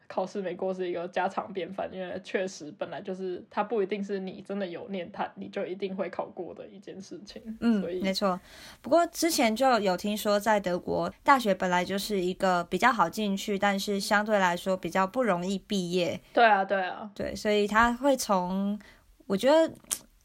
[0.06, 7.42] 考试没过是一个家常便饭，因为确实本来就是它不一定是你真的有念它，你就一定会考过的一件事情。
[7.60, 8.38] 嗯所，以没错。
[8.82, 18.78] 不过之前就有听说，在德国大学本来就是一个比较好进去，但是相对来说比较不容易毕业，对啊，对啊，对，所以他会从，
[19.26, 19.72] 我觉得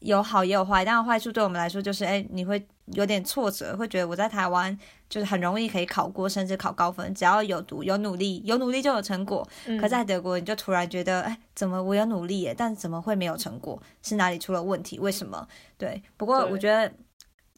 [0.00, 4.76] 有好也有坏，但坏处对我们来说就是，哎，你会有点挫折，会觉得我在台湾
[5.08, 9.46] 就是很容易可以考过，甚至考高分，只要有读、有努力，有努力就有成果。
[9.66, 13.80] 嗯可在德国，你就突然觉得，哎，怎么我有努力耶，但怎么会没有成果？
[14.02, 14.98] 是哪里出了问题？
[14.98, 15.46] 为什么？
[15.78, 16.92] 对，不过我觉得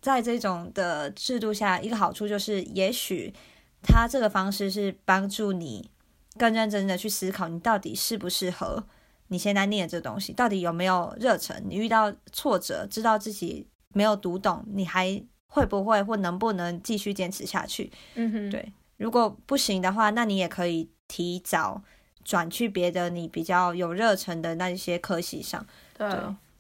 [0.01, 3.33] 在这种的制度下，一个好处就是，也许
[3.83, 5.91] 他这个方式是帮助你
[6.39, 8.85] 更认真的去思考，你到底适不适合
[9.29, 11.63] 你现在念的这东西，到底有没有热忱？
[11.67, 17.91] 你遇到挫折，知道自己没有读懂，你还会不会或能不能继续坚持下去？
[18.15, 21.83] 嗯哼，对如果不行的话，那你也可以提早
[22.25, 26.09] 转去别的你比较有热忱的那一些科系上，对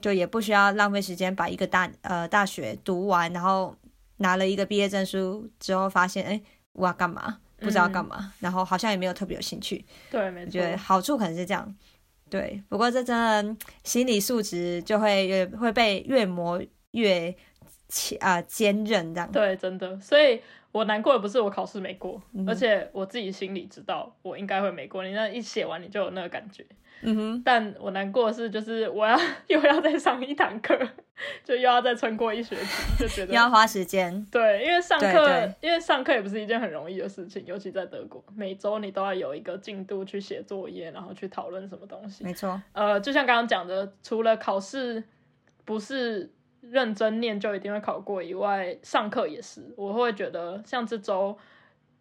[0.00, 3.76] 就也不需要浪费时间把一个大呃大学读完，然后
[4.16, 6.42] 拿了一个毕业证书之后，发现哎
[6.72, 7.38] 我要干嘛？
[7.58, 9.84] 不知道干嘛，然后好像也没有特别有兴趣。
[10.10, 11.72] 对，没错我觉，得好处可能是这样，
[12.28, 12.60] 对。
[12.68, 16.60] 不过这真的心理素质就会越会被越磨
[16.92, 17.34] 越
[17.88, 19.30] 坚啊、坚韧这样。
[19.30, 25.04] 对，真的，所以我难过的不是我考试没过，嗯而且我自己心里知道我应该会没过。
[25.04, 26.64] 你那一写完，你就有那个感觉。
[27.04, 30.78] 嗯哼，但我难过的是，就是我要 又要再上一堂课，
[31.42, 34.24] 就又要再撑过一学期，就觉得要花时间。
[34.30, 42.22] 对，因为上课，因为上课也不是一件很容易的事情，尤其在德国，每周你都要有一个进度去写作业，然后去讨论什么东西。
[42.22, 45.02] 没错，呃，就像刚刚讲的，除了考试
[45.64, 49.62] 不是认真念就一定会考过以外，上课也是。
[49.76, 51.36] 我会觉得像这周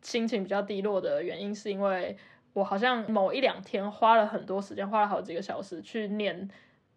[0.01, 2.15] 心情比较低落的原因，是因为
[2.53, 6.49] 我好像某一两天花了很多时间，花了好几个小时去念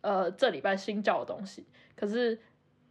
[0.03, 1.67] 呃这礼拜新教的东西。
[1.97, 2.39] 可是，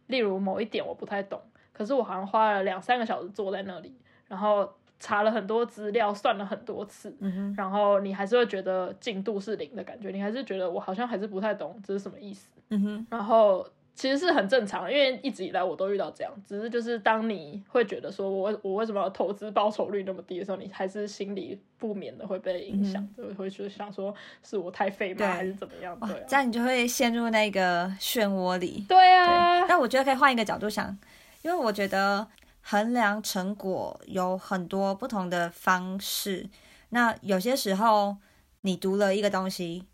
[0.08, 1.40] 例如某一点我不太懂，
[1.72, 3.94] 可是我好像花了两三个小时坐在那里，
[4.26, 12.50] 然后查了很多资料，算了很多次，嗯，然后你还是会觉得进度是零的感觉，你还是觉得我好像还是不太懂这是什么意思。
[12.70, 25.96] 嗯哼，然后其实是很正常，因为一直以来我都遇到这样，只是就是当你会觉得说我我为什么要投资报酬率那么低的时候，你还是心里不免的会被影响，就会去想说是我太废吗，对还是怎么样？
[26.00, 28.84] 哇对、啊，这样你就会陷入那个漩涡里。
[28.88, 30.96] 对啊对，，但我觉得可以换一个角度想，
[31.42, 32.26] 因为我觉得
[32.62, 36.48] 衡量成果有很多不同的方式。
[36.88, 38.16] 那有些时候
[38.62, 39.84] 你读了一个东西，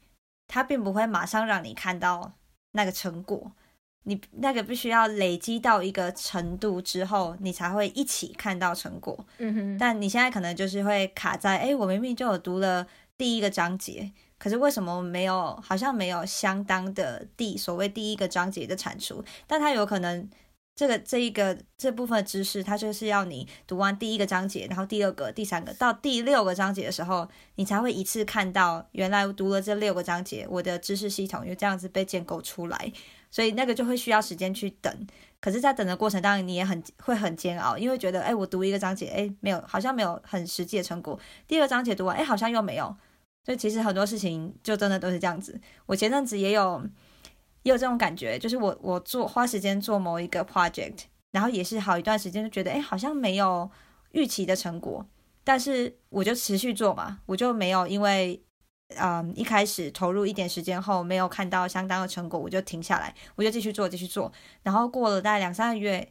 [0.48, 2.32] 它并不会马上让你看到
[2.72, 3.52] 那个成果，
[4.04, 9.26] 你那个必须要累积到一个程度之后，你才会一起看到成果。
[9.38, 12.86] 嗯哼，但你现在可能就是会卡在，哎，我明明就有读了
[13.18, 19.22] 第一个章节，可是为什么没有，好像没有相当的第所谓第一个章节的产出？
[19.46, 20.28] 但它有可能
[20.74, 32.90] 这个这一个这部分的知识，它就是要你读完第一个章节，然后第二个、第三个到第六个章节的时候，你才会一次看到原来读了这六个章节，我的知识系统就这样子被建构出来，
[33.30, 35.06] 所以那个就会需要时间去等。
[35.40, 41.18] 可是，在等的过程当中，你也很会很煎熬，因为觉得，哎，我读一个章节，哎，没有，好像没有很实际的成果。
[41.46, 42.94] 第二个章节读完，哎，好像又没有。
[43.42, 45.58] 所以其实很多事情就真的都是这样子。
[45.86, 46.82] 我前阵子也有
[47.62, 53.70] 也有这种感觉，就是我我做花时间做某一个 project，然后也是好一段时间就觉得，哎，好像没有
[54.10, 55.06] 预期的成果，
[55.42, 58.42] 但是我就持续做嘛，我就没有因为。
[58.98, 64.32] 嗯，一开始投入一点时间后，没有看到相当的成果，我就停下来，我就继续做，继续做。
[64.62, 66.06] 然后过了大概两三个月，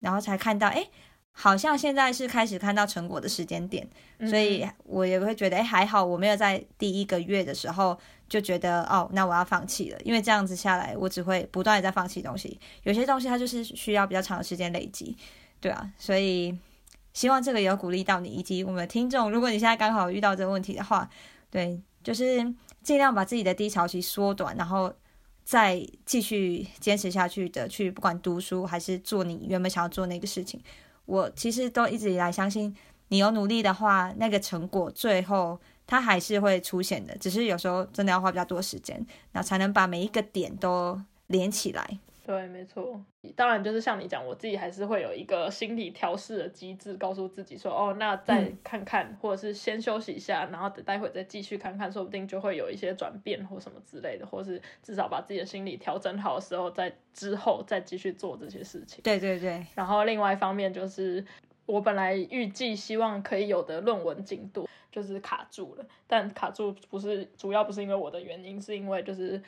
[0.00, 0.86] 然后才看到，哎，
[1.32, 3.86] 好像现在是开始看到成果的时间点，
[4.28, 12.58] 所以我也会觉得，哎，还好我没有在第一个月的时候就觉得，哦，那我要放弃了，因为这样子下来，我只会不断的在放弃东西。
[12.82, 15.16] 有些东西它就是需要比较长的时间累积，
[15.60, 16.56] 对啊，所以
[17.12, 19.30] 希望这个也有鼓励到你以及我们的听众。
[19.30, 21.08] 如果你现在刚好遇到这个问题的话，
[21.50, 24.92] 对，就是尽量把自己的低潮期缩短，然后
[25.42, 30.60] 再继续坚持下去的去，不管读书还是做你原本想要做那个事情。
[31.06, 32.74] 我其实都一直以来相信，
[33.08, 37.16] 你有努力的话，那个成果最后它还是会出现的。
[37.18, 38.96] 只是有时候真的要花比较多时间，
[39.32, 41.98] 然后才能把每一个点都连起来。
[42.26, 42.98] 对，没错。
[43.36, 59.02] 当然，就是像你讲，我自己还是会有一个心理调试的机制，告诉自己说，哦，那再看看，或者是先休息一下，然后等待会再继续看看，说不定就会有一些转变或什么之类的，或是至少把自己的心理调整好的时候，再之后再继续做这些事情。
[59.04, 59.66] 对对对。
[59.74, 61.22] 然后另外一方面就是，
[61.66, 69.42] 我本来预计希望可以有的论文进度就是卡住了，但卡住不是主要不是因为我的原因，是因为就是。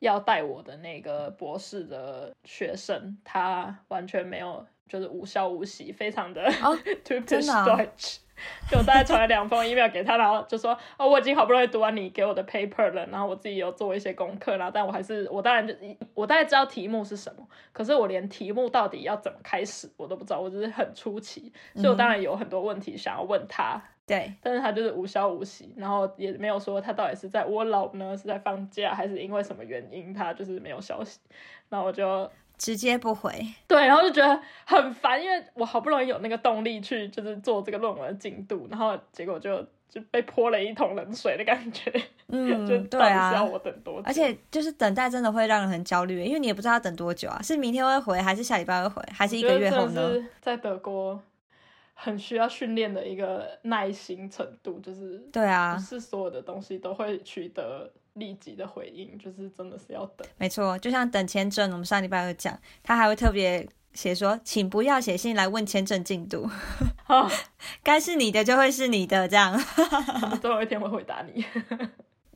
[0.00, 6.50] 要带我的那个博士的学生，他完全没有，就是无消无息，非常 的
[7.04, 8.18] typical Deutsch。
[8.70, 15.74] 就大概传了两封 email 给他，然后就说哦，我已经好不容易读完你给我的 paper 了，然后我自己有做一些功课，然后但我还是我当然就
[16.14, 23.82] 我大概知道题目是什么，可是我连题目到底要怎么开始我都不知道，我只是很出奇，所以我当然有很多问题想要问他。
[24.08, 31.20] 对，但是他就是无消无息，然后也没有说他到底是在窝牢呢，是在放假，还是因为什么原因，他就是没有消息。
[31.68, 33.30] 然后我就直接不回。
[33.66, 41.92] 对，然后就觉得很烦，因为我好不容易有那个动力去就是做这个论文的进度，然后结果就就被泼了一桶冷水的感觉。
[42.28, 44.02] 嗯，就 对啊，要我等多久？
[44.06, 50.26] 而且就是等待真的会让人很焦虑，因为你也不知道要等多久啊，是明天会回，还是下礼拜会回，还是一个月后呢？
[50.40, 51.20] 在德国。
[52.00, 60.24] 很需要训练的一个耐心程度，就是对啊，不是所有的东西都会取得立即的回应，就是真的是要等。
[60.36, 66.48] 没错，就像等签证，我们上礼拜有讲，他还会特别写说，请不要写信来问签证进度，
[67.82, 69.60] 该是你的就会是你的，这样，
[70.40, 71.44] 总有一天会回答你。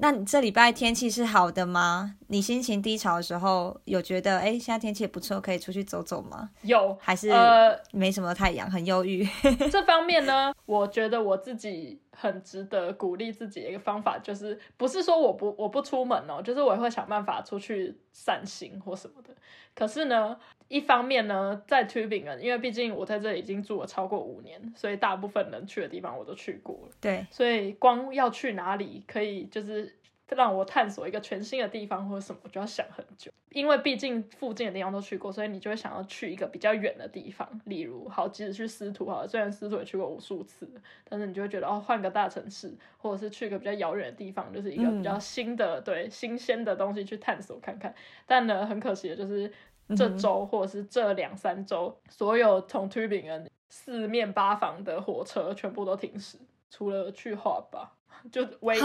[0.03, 2.17] 那你这礼拜天气是好的吗？
[2.27, 6.51] 你心情低潮的时候，有觉得哎，现在天气也不错，可以出去走走吗？
[6.63, 9.25] 有，还是呃没什么太阳，很忧郁。
[9.71, 19.33] 这方面呢，我觉得我自己很值得鼓励自己的一个方法，就是不是说我不我不出门哦，就是我会想办法出去散心或什么的。
[19.73, 20.37] 可是呢。
[20.73, 26.97] 一方面呢，在 Tubingen，因为毕竟我在这里已经住了超过五年，所以大部分能去的地方我都去过了。
[26.99, 29.95] 对，所以光要去哪里可以就是
[30.31, 33.31] 让我探索一个全新的地方或者什么，我就要想很久。
[33.51, 37.47] 因为毕竟附近的地方都去过，所以你就会想要去一个比较远的地方。
[37.67, 40.67] 例如，好，即使去司徒好了，虽然司徒也去过无数次，
[41.07, 47.95] 但是你就会觉得哦，换个大城市，或者是去一个比较遥远的地方，就是一个比较新的、对新鲜的东西去探索看看。
[48.25, 49.53] 但呢，很可惜的就是。
[49.97, 56.39] 这周或者是这两三周，所有从 Tubingen 四面八方的火车全部都停驶，
[56.71, 57.93] 除了去华吧，
[58.31, 58.83] 就唯一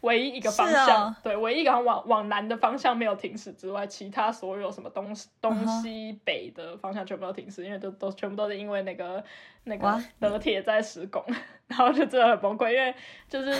[0.00, 9.22] 唯一一个方向，对，唯一一个往往南的方向没有停驶之外，其他所有什么东西东西北的方向全部都停驶，因为都都全部都是因为那个
[9.64, 11.24] 那个德铁在施工，
[11.68, 12.94] 然后就真的很崩溃，因为
[13.28, 13.50] 就是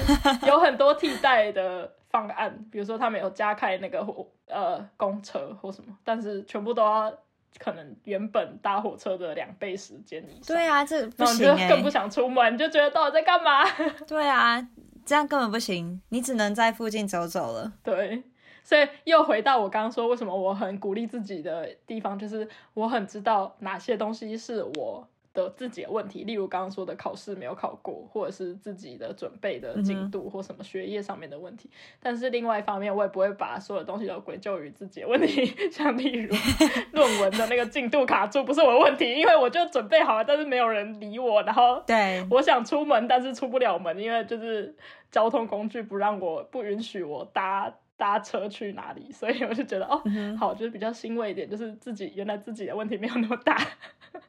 [0.46, 1.92] 有很多替代的。
[2.08, 7.12] 方案，比如说他们有加开那个火呃公车或什么，但是全部都要
[7.58, 10.56] 可能原本搭火车的两倍时间以上。
[10.56, 13.64] 对啊，这不行哎，更不想出门，就觉得到底在干嘛？
[14.06, 14.66] 对啊，
[15.04, 17.72] 这样根本不行，你只能在附近走走了。
[17.82, 18.22] 对，
[18.62, 25.08] 所以又回到我刚刚说，为什么我很鼓励自己的地方，就是我很知道哪些东西是我。
[25.36, 31.70] 的自己的问题，例如刚刚说的考试没有考过，或者是自己的准备的进度或什么学业上面的问题。
[32.02, 36.34] 但是另外一方面，我也不会把所有东西都归咎于自己的问题， 像例如
[36.92, 41.42] 论文的那个进度卡住不是我的问题，因为我就准备好了，但是没有人理我。
[41.42, 44.74] 然后对， 我想出门，但是出不了门，因为就是
[45.10, 47.72] 交通工具不让我，不允许我搭。
[47.96, 49.10] 搭车去哪里？
[49.10, 50.02] 所以我就觉得哦，
[50.38, 53.56] 好，就是比较欣慰一点，就是自己原来自己的问题没有那么大，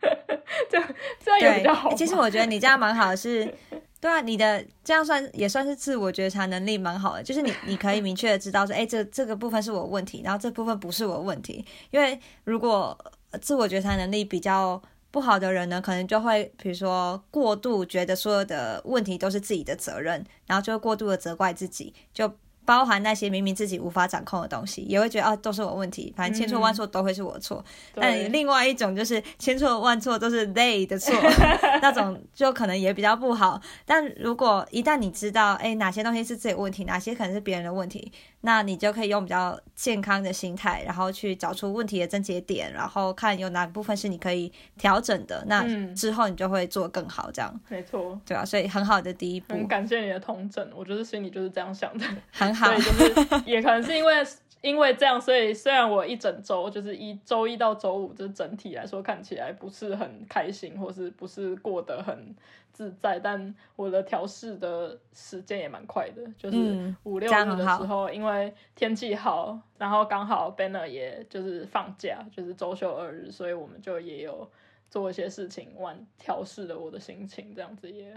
[0.70, 0.90] 这样
[1.20, 1.94] 这样也比较好。
[1.94, 3.54] 其实我觉得你这样蛮好的，是，
[4.00, 11.66] 对啊，你的这样算也算是自我觉察能力蛮好的，就是你你可以明确的知道说，哎，这这个部分是我问题，然后这部分不是我问题。
[11.92, 12.98] 因为如果
[13.42, 22.34] 自我觉察能力比较不好的人呢，可能就会比如说过度觉得所有的问题都是自己的责任，然后就会过度的责怪自己，就。
[22.68, 27.64] 包含那些明明自己无法掌控的东西，也会觉得啊都是我问题，反正千错万错都会是我错。
[27.96, 31.16] 但另外一种就是千错万错都是 they 的错，
[31.82, 33.62] 那种就可能也比较不好。
[33.86, 38.12] 但如果一旦你知道，哎，哪些东西是自己的问题，哪些可能是别人的问题，
[38.42, 45.42] 那你就可以用比较健康的心态，然后去找出问题的症结点，然后看有哪部分是你可以调整的。
[45.48, 48.20] 那嗯之后你就会做更好，这样没错。
[48.26, 52.06] 对啊，所以很好的第一步，很感谢你的同整，我就是心里就是这样想的。
[52.32, 52.78] 很好对，。
[52.78, 54.14] 就是也可能是因为
[54.62, 62.36] 因为这样，所以虽然我一整周就是一周一到周五，就是整体来说看起来不是很开心，或是不是过得很
[62.74, 74.50] 自在，但我的调试的时间也蛮快的，就是嗯五六日的时候，因为天气好，然后刚好 Banner 也就是放假，就是周休二日，所以我们就也有
[74.90, 78.12] 做一些事情，玩调试了我的心情，这样子也。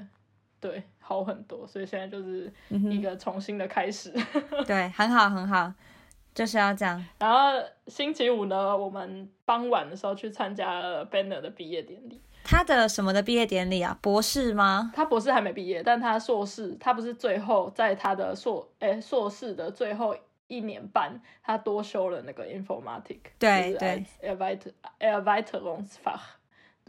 [0.60, 4.12] 对，好很多，所以现在就是嗯一个重新的开始。
[4.66, 5.72] 对，很好，很好，
[6.34, 7.02] 就是要这样。
[7.18, 12.20] 然后星期五呢，我们傍晚的时候去参加了 Banner 的毕业典礼。
[12.42, 13.96] 他的什么的毕业典礼啊？
[14.00, 14.90] 博士吗？
[14.94, 20.16] 他博士还没毕业，但他硕士，他不是最后在他的硕诶硕士的最后
[20.48, 25.64] 一年半，他多修了那个 informatic，对对 e r w e i t e r w e i t e r
[25.64, 26.28] u n g s f a c h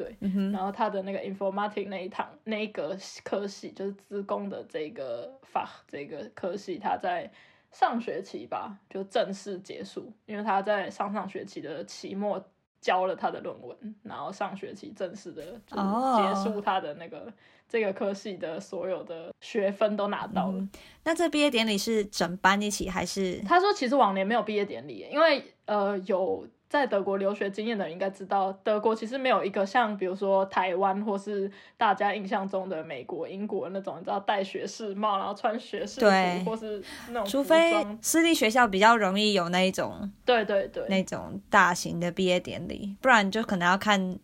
[0.01, 0.17] 对，
[0.51, 7.29] 然后他的那个 informatic 那一堂那一个科系，就是资工的这个法这个科系，他在
[7.71, 12.43] 上学期吧就正式结束，因为他在上上学期的期末
[12.79, 15.77] 交了他的论文，然后上学期正式的就
[16.17, 17.31] 结束他的那个、
[17.69, 20.57] 这个科系的所有的学分都拿到了。
[20.57, 20.69] 嗯
[21.03, 23.39] 那这毕业典礼是整班一起还是？
[23.41, 44.17] 他说，其实往年没有毕业典礼，因为呃有在德国留学经验的人应该知道，德国其实没有一个像比如说台湾或是大家印象中的美国、英国那种，你知道戴学士帽，然后穿学士服，或是那种除非私立学校比较容易有那一种对对对，那种大型的毕业典礼，不然就可能要看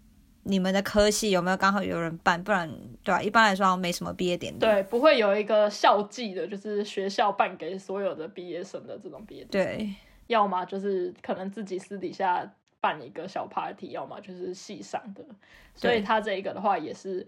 [0.44, 2.72] 你们的科系有没有刚好有人办，不然
[3.04, 4.60] 对吧、一般来说没什么毕业典礼。
[4.60, 9.78] 对，不会有一个校际的，就是学校办给所有的毕业生的这种毕业典礼。
[9.78, 9.96] 对
[10.28, 15.26] 要么就是可能自己私底下办一个小 party，要么就是系上的。
[15.74, 17.26] 所以他这一个的话也是，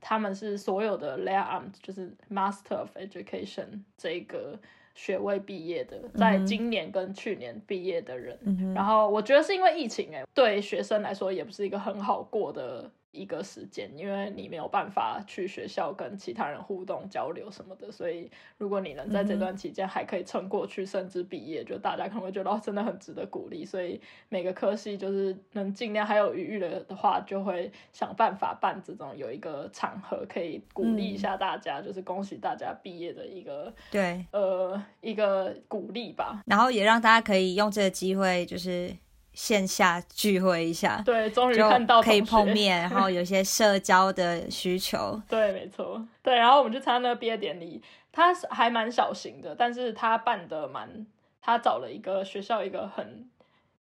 [0.00, 4.58] 他们是所有的 Lehramt 就是 Master of Education 这个
[4.94, 8.38] 学位毕业的，在今年跟去年毕业的人。
[8.42, 23.64] 嗯，然后我觉得是因为疫情、欸，对学生来说也不是一个很好过的一个时间，因为你没有办法去学校跟其他人互动交流什么的，所以如果你能在这段期间还可以撑过去，甚至毕业，就大家可能会觉得哦，真的很值得鼓励。
[23.64, 36.42] 所以每个科系就是能尽量还有余裕了的话，就会想办法办这种有一个场合可以鼓励一下大家，就是恭喜大家毕业的一个对，呃一个鼓励吧。
[36.46, 38.94] 然后也让大家可以用这个机会，就是
[39.36, 45.20] 线下聚会一下，对，终于看到可以碰面，然后有些社交的需求。
[45.28, 51.06] 对，没错，对，然后我们去参加那个毕业典礼，他是还蛮小型的，但是他办的蛮，
[51.42, 53.28] 他找了一个学校一个很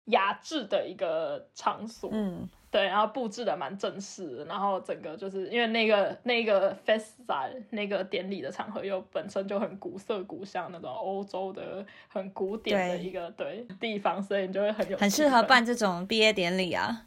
[0.07, 17.07] 雅致的一个场所，嗯，对，然后布置的蛮正式的，然后整个就是因为那个那个 festa 那个典礼的场合又本身就很古色古香那种欧洲的很古典的一个对地方，所以你就会很有很适合办这种毕业典礼啊。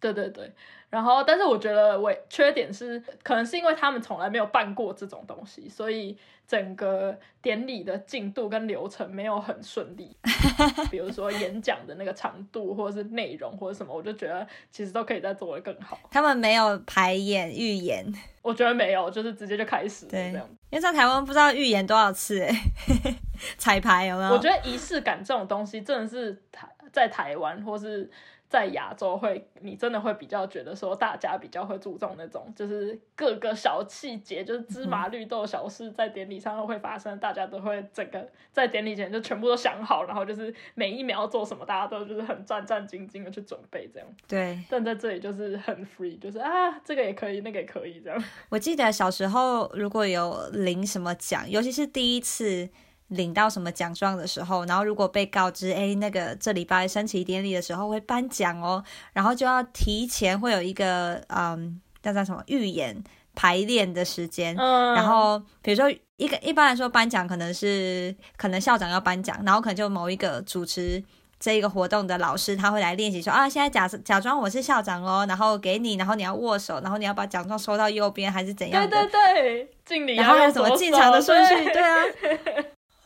[0.00, 0.50] 对对对，
[0.90, 6.18] 然后但是我觉得我缺点是，可能是因为他们从来没有办过这种东西，所以
[6.48, 10.16] 整个典礼的进度跟流程没有很顺利。
[10.90, 15.96] 比如说演讲的那个长度，或者是内容，或者什么，我就觉得其实都可以再做得更好。
[16.10, 18.04] 他们没有排演、预演，
[18.42, 20.44] 我觉得没有，就是直接就开始这样。
[20.70, 22.50] 因为在台湾不知道预演多少次哎，
[23.56, 24.32] 彩排有没有？
[24.32, 28.10] 我觉得仪式感这种东西真的是台在台湾或是
[28.50, 44.08] 在亚洲会，你真的会比较觉得说大家比较会注重那种，就是各个小细节，就是芝麻绿豆小事，在典礼上都会发生，大家都会整个在典礼前就全部都想好，然后就是每一秒要做什么，大家都就是很战战兢兢的去准备这样。
[44.26, 48.20] 对，但在这里就是很 free，就是啊这个也可以，那个也可以这样。
[48.48, 52.68] 我记得小时候如果有领什么奖，尤其是第一次
[53.10, 58.82] 领到什么奖状的时候，然后如果被告知，哎，那个这礼拜升旗典礼的时候会颁奖哦，
[59.12, 63.00] 然后就要提前会有一个嗯，叫叫什么预演
[63.34, 71.04] 排练的时间，嗯，然后比如说一个一般来说颁奖可能是可能校长要颁奖，然后可能就某一个主持。
[71.42, 78.90] 这一个活动的老师他会来练习说啊，现在假假装我是校长哦，然后给你，然后你要握手，然后你要把奖状收到右边还是怎样的？
[78.90, 81.54] 对对对，敬礼然后有什么进场的顺序？
[81.64, 81.96] 对对啊，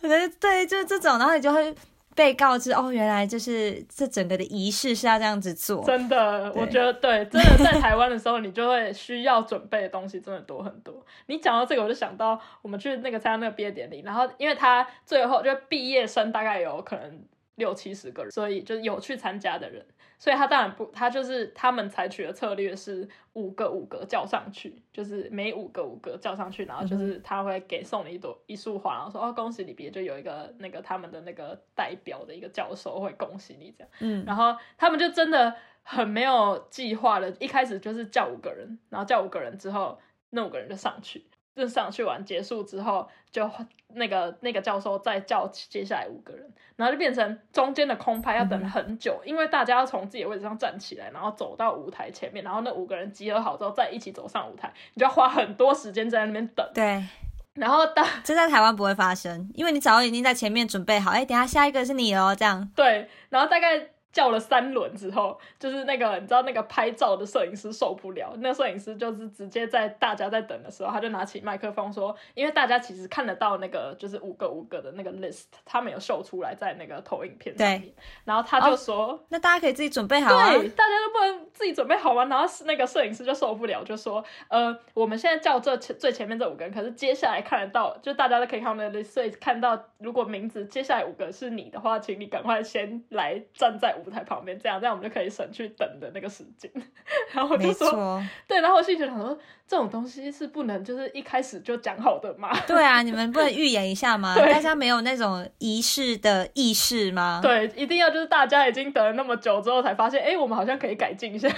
[0.04, 1.74] 我觉得对，就是这种，然后你就会
[2.14, 5.82] 被告知哦，原来就是这整个的仪式是要这样子做。
[5.82, 10.94] 真的，我觉得对，真的在台湾的时候，你就会需要准备的东西真的多很多。
[11.26, 17.24] 你讲到这个，我就想到我们去那个参加那个毕业典礼，然后因为他最后就毕业生大概有可能
[17.54, 19.82] 六七十个人，所以就是有去参加的人，
[20.18, 33.90] 所以他当然不，他就是他们采取的策略是五个五个叫上去，就是每五个五个叫上去，然后就是他会给送你一朵一束花，然后说哦恭喜你毕业，就有一个那个他们的那个代表的一个教授会恭喜你这样。
[34.00, 39.98] 嗯，然后他们就真的很没有计划的，一开始就是叫五个人，然后叫五个人之后，
[40.30, 43.48] 那五个人就上去，就上去完结束之后，就
[43.94, 46.44] 那个那个教授再叫接下来五个人，
[46.76, 57.04] 然后就变成中间的空拍要等很久，因为大家要从自己的位置上站起来，然后走到舞台前面，然后那五个人集合好之后再一起走上舞台，你就要花很多时间在那边等，对，
[57.54, 62.68] 然后到 这在台湾不会发生，因为你早已经在前面准备好，哎，等一下下一个是你哦，这样。
[62.74, 63.78] 对，然后大概
[64.14, 77.92] 叫了三轮之后，就是那个你知道那个拍照的摄影师受不了，那个摄影师就是直接在大家在等的时候，他就拿起麦克风说，因为大家其实看得到那个就是五个五个的那个 list，他没有秀出来在那个投影片上面，
[78.24, 79.18] 然后他就说。
[79.30, 80.52] 那大家可以自己准备好啊。
[80.52, 82.24] 对，大家都不能自己准备好吗？
[82.26, 96.70] 然后是那个摄影师就受不了，就说：“呃，我们现在叫这前最前面这五个人，可是接下来看得到，就大家都可以看到那个 list，所以看到如果名字接下来五个是你的话，请你赶快先来站在舞台旁边，这样这样我们就可以省去等的那个时间。
[97.32, 99.36] ”然后我就说，：“对。”然后我心里就想说，
[99.66, 102.50] 这种东西是不能就是一开始就讲好的嘛？
[102.66, 104.34] 对啊，你们不能 预演一下吗？
[104.36, 107.40] 大家没有那种仪式的意识吗？
[107.42, 111.48] 对，一定要就是大家已经等了那么久之后才发现，哎，我们好像可以改进一下。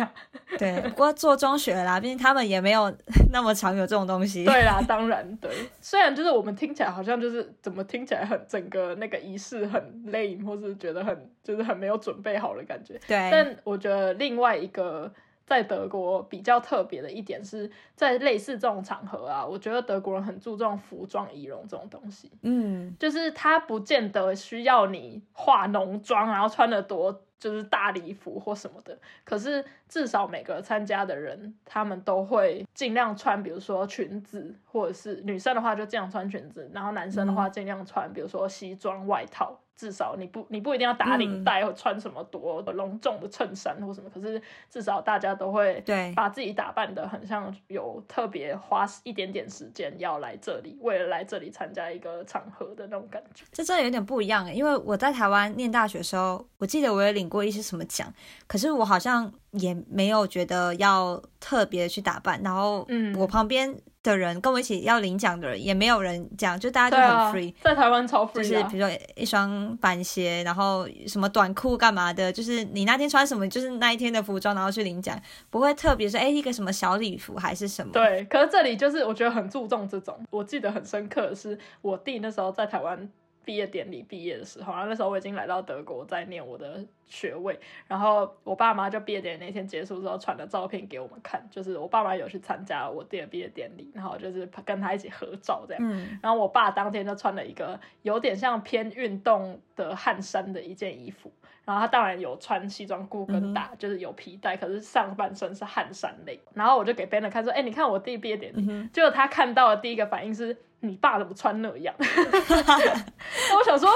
[0.59, 2.92] 对，不过做中学啦，毕竟他们也没有
[3.32, 4.44] 那么常有这种东西。
[4.44, 5.51] 对啦，当然对。
[5.80, 12.99] 虽然就是我们听起来好像就是怎么听起来很整个那个仪式很 lame，或是觉得很就是很没有准备好的感觉。
[13.07, 15.12] 对，但我觉得另外一个
[15.45, 22.30] 在德国比较特别的一点是在类似这种场合啊，我觉得德国人很注重服装仪容这种东西。
[22.43, 28.99] 嗯，就是他不见得需要你化浓妆，然后穿的多就是大礼服或什么的。
[29.22, 39.57] 可是至少每个参加的人，他们都会尽量穿，比如说裙子，或者是女生的话就尽量穿裙子，然后男生的话尽量穿，比如说西装外套。
[39.76, 46.12] 至少你不你不一定要打领带或穿什么多隆重的衬衫或什么，可是至少大家都会对。
[46.16, 53.44] 把自己打扮的很像有特别花一点点时间要来这里，为了来这里参加一个场合的那种感觉。
[53.52, 58.10] 这真的有点不一样诶，因为我在台湾念大学的时候，我记得我也领过一些什么奖，
[58.46, 63.14] 可是我好像也没有觉得要特别去打扮，然后嗯。
[63.18, 63.74] 我旁边
[64.11, 77.92] 的人跟我一起要领奖的人也没有人讲，就大家就很 free。，在台湾超 free 就是比如说一双板鞋，然后什么短裤干嘛的，就是你那天穿什么，就是那一天的服装，然后去领奖，不会特别说哎一个什么小礼服还是什么。
[77.92, 80.18] 对，可是这里就是我觉得很注重这种。
[80.30, 83.09] 我记得很深刻的是，我弟那时候在台湾
[83.47, 95.82] 毕业典礼毕业的时候，然后那时候我已经来到德国在念我的学位，然后我爸妈就毕业典礼那天结束之后传了照片给我们看，就是我爸妈有去参加我弟的毕业典礼，然后就是跟他一起合照这样。
[95.82, 101.30] 嗯，然后我爸当天就穿了一个有点像偏运动的汗衫的一件衣服，
[101.64, 106.40] 然后他当然有穿西装裤跟打，就是有皮带，可是上半身是汗衫类。
[106.55, 108.66] 然后我就给 Ben 看说：“哎、你看我弟毕业典礼。
[108.68, 112.06] 嗯结果他看到的第一个反应是：“你爸怎么穿那样？”那
[113.58, 113.90] 我想说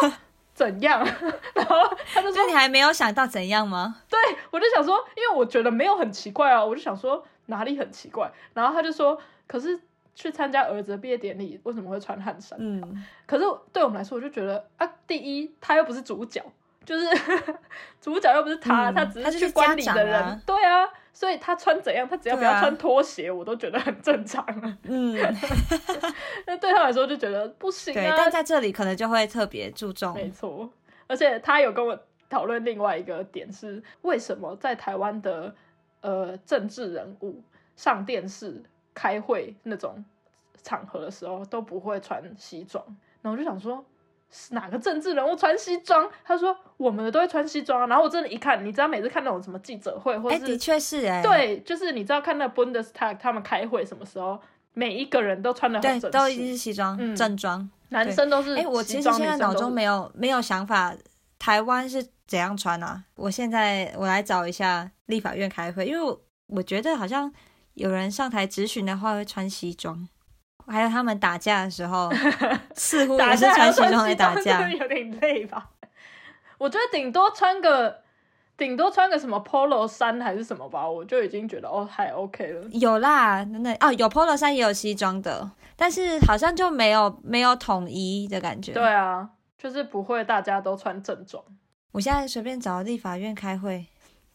[0.55, 1.03] 怎样？
[1.55, 1.77] 然后
[2.13, 3.97] 他就说就你还没有想到怎样吗？
[4.09, 4.19] 对
[4.51, 8.31] 我就想说，因为我觉得没有很奇怪啊，我就想说哪里很奇怪。
[8.55, 9.81] 然后他就说，可是
[10.15, 12.59] 去参加儿子的毕业典礼，为什么会穿汗衫？
[12.61, 16.43] 嗯，可是对我们来说，我就觉得啊，第一他又不是主角，
[16.85, 17.07] 就是
[18.01, 20.87] 主角又不是他，嗯他只是去观礼的人，啊对啊。
[21.13, 24.45] 所以他穿怎样，他只要不要穿拖鞋，我都觉得很正常。
[24.85, 25.15] 嗯，
[26.47, 28.15] 那对他来说就觉得不行对，啊。
[28.17, 30.15] 但在这里可能就会特别注重。
[30.15, 30.71] 没错，
[31.07, 31.99] 而且他有跟我
[32.29, 35.55] 讨论另外一个点是，为什么在台湾的
[36.01, 37.43] 呃政治人物
[37.77, 38.63] 上电视
[38.95, 40.05] 开会那种
[40.63, 42.85] 场合的时候都不会穿西装，
[43.21, 43.85] 然后我就想说。
[44.31, 46.09] 是哪个政治人物穿西装？
[46.25, 47.87] 他说我们的都会穿西装啊。
[47.87, 54.41] 然后我真的，一看，你知道，每次看那种什么记者会，或哎，是、的确是哎，对，就是你知道看那 Bundestag 他们开会什么时候，
[54.73, 57.69] 每一个人都穿的对很，正都一定，是西装嗯正装。
[57.89, 60.95] 男生都是哎，我其实现在脑中没有没有想法，
[61.39, 63.03] 台湾是怎样穿啊？
[63.17, 67.33] 我现在我来找一下立法院开会，因为我我觉得好像
[67.75, 70.09] 有人上台质询的话会穿西装。
[70.67, 72.11] 还有他们打架的时候，
[72.75, 74.69] 似乎也是穿西装来打真架。
[74.71, 75.71] 有点累吧？
[76.59, 78.03] 我觉得顶多穿个
[78.57, 82.63] 顶多穿个什么 polo 衫还是什么吧，我就已经觉得哦还 OK 了。
[82.73, 88.73] 有啦，真的哦，有 polo 衫也有西装的，但是好像就没有没有统一的感觉。
[88.73, 91.43] 对啊，就是不会大家都穿正装。
[91.93, 93.87] 我现在随便找立法院开会，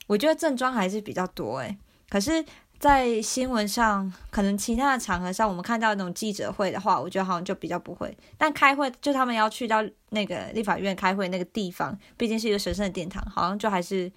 [0.08, 1.78] 我觉得正装还是比较多哎。
[2.10, 2.44] 可是，
[2.80, 8.16] 在新闻上，可能其他的场合上，我们看到那种记者会的话，我觉得好像就比较不会。
[8.38, 14.12] 但开会，就他们要去到那个立法院开会那个地方，毕竟是一个神圣的殿堂，好像就还是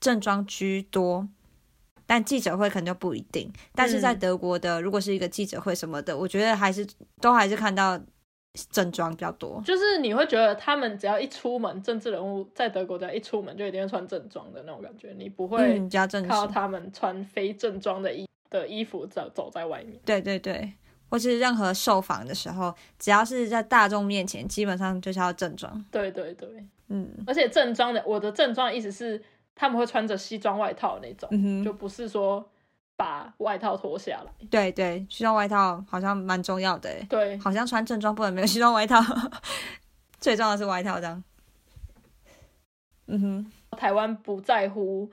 [0.00, 1.28] 正装居多。
[2.06, 3.52] 但记者会可能就不一定。
[3.74, 6.86] 但是在德国的，如果是一个记者会什么的，我觉得还是
[7.20, 8.00] 都还是看到
[8.70, 9.62] 正装比较多。
[9.64, 16.36] 就是你会觉得他们只要一出门，政治人物在德国只要一出门就一定会穿正装的那种感觉，你不会嗯，比较正式看。
[16.36, 19.98] 到他们穿非正装的衣的衣服走走在外面。
[20.04, 20.72] 对对对，
[21.08, 25.84] 或是任何受访的时候，只要是在大众面前，基本上就是要正装。
[25.90, 26.48] 对对对，
[26.88, 29.22] 嗯而且正装的，我的正装意思是
[29.54, 32.48] 他们会穿着西装外套那种，就不是说
[32.98, 34.46] 把外套脱下来。
[34.50, 39.00] 对对，西装外套好像蛮重要的诶，对，好像穿正装不能没有西装外套，
[40.18, 41.22] 最重要的是外套这样。
[43.06, 45.08] 嗯哼，台湾不在乎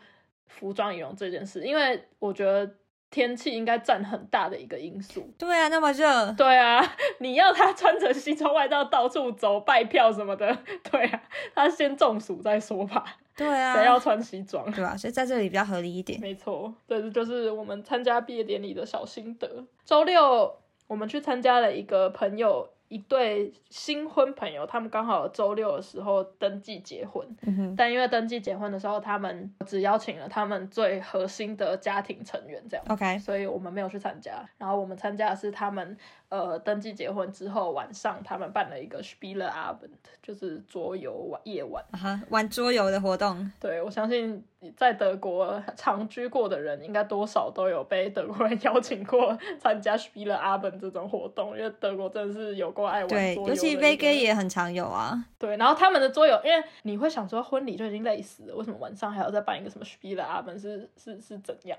[0.47, 2.75] 服装仪容这件事，因为我觉得
[3.11, 5.31] 天气应该占很大的一个因素。
[5.38, 6.83] 对啊，那么热，对啊，
[7.21, 10.57] 你要他穿着西装外套到处走拜票什么的，
[10.91, 11.21] 对啊，
[11.53, 13.17] 他先中暑再说吧。
[13.36, 14.69] 对啊，谁要穿西装？
[14.71, 16.19] 对吧、所以在这里比较合理一点。
[16.21, 19.65] 没错，对，这就是我们参加毕业典礼的小心得。
[19.83, 20.55] 周六
[20.88, 27.27] 我们去参加了一个朋友一对新婚朋友，他们刚好周六的时候登记结婚，
[27.75, 32.86] 但因为登记结婚的时候，他们只邀请了他们最核心的家庭成员，这样。
[32.88, 35.97] OK，所以我们没有去参加，然后我们参加的是他们
[36.30, 41.84] 呃登记结婚之后晚上他们办了一个 Spieler Abend，就是桌游晚夜晚。
[42.30, 44.43] 玩桌游的活动，对我相信
[44.76, 55.26] 在德国长居过的人，应该多少都有被德国人邀请过参加 Spieler Abend 这种活动，因为德国真的是有够爱玩桌对，游尤其 V 一个 G 也很常有啊。
[55.38, 61.78] 对，然后他们的桌游，因为你会想说婚礼就已经累死了，为什么晚上还要再办一个什么 Spieler Abend 是是是怎样？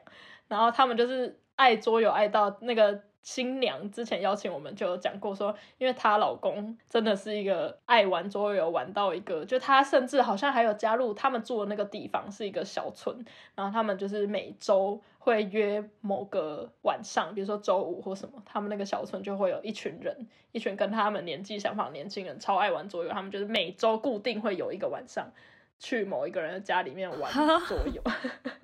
[0.49, 20.17] 然后他们就是爱桌游爱到那个新娘之前邀请我们就有讲过说，因为她老公真的是一个爱玩桌游玩到一个，就她甚至好像还有加入他们住的那个地方是一个小村，然后他们就是每周会约某个晚上，比如说周五或什么，他们那个小村就会有一群人，
[20.53, 25.29] 一群跟他们年纪相仿的年轻人，超爱玩桌游，他们就是每周固定会有一个晚上。
[25.79, 27.31] 去某一个人的家里面玩
[27.69, 28.03] 桌游，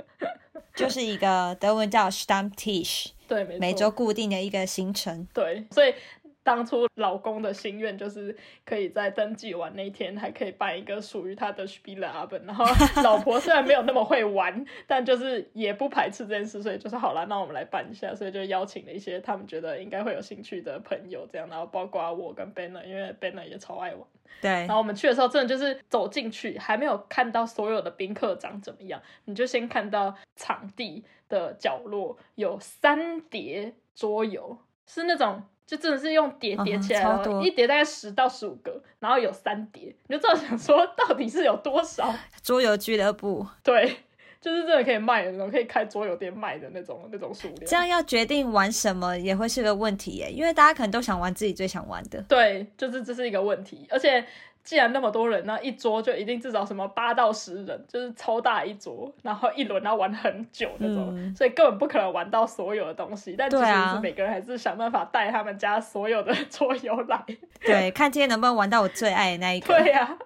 [0.74, 5.26] 就是一个德文叫 Stammtisch，对，每周固定的一个行程。
[5.33, 5.95] 对，所以
[6.43, 12.45] 当初老公的心愿就是可以在登记完那一天，还可以办一个属于他的 Spieler Abend。
[12.47, 12.64] 然后
[13.03, 18.14] 老婆虽然没有那么会玩，但就是也不排斥这件事，所以就是好了，那我们来办一下。
[18.14, 24.07] 所以就邀请了一些他们觉得应该会有兴趣的朋友，这样，然后包括我跟 Banner，因为 Banner 也超爱玩。
[24.40, 37.02] 对然，后我们去的时候，真的就是走进去，还没有看到所有的宾客长怎么样，你就先看到场地的角落有三叠桌游，是那种就真的是用叠叠起来
[37.42, 42.14] 一叠大概十到十五个，然后有三叠，你就这样想说到底是有多少？
[42.42, 43.96] 桌游俱乐部， 对，
[44.40, 47.64] 就是真的可以卖的那种，可以开桌游店卖的那种那种数量。
[47.66, 52.20] 这样要决定玩什么也会是个问题耶，因为大家可能都想玩自己最想玩的。
[52.28, 54.22] 对，就是这是一个问题，而且
[54.64, 63.34] 既然那么多人，那一桌就一定至少什么八到十人，就是超大一桌，然后一轮要玩很久那种，嗯所以根本不可能玩到所有的东西。
[63.36, 67.24] 但其实每个人还是想办法带他们家所有的桌游来。
[67.60, 69.66] 对， 看今天能不能玩到我最爱的那一个。
[69.66, 70.16] 对呀、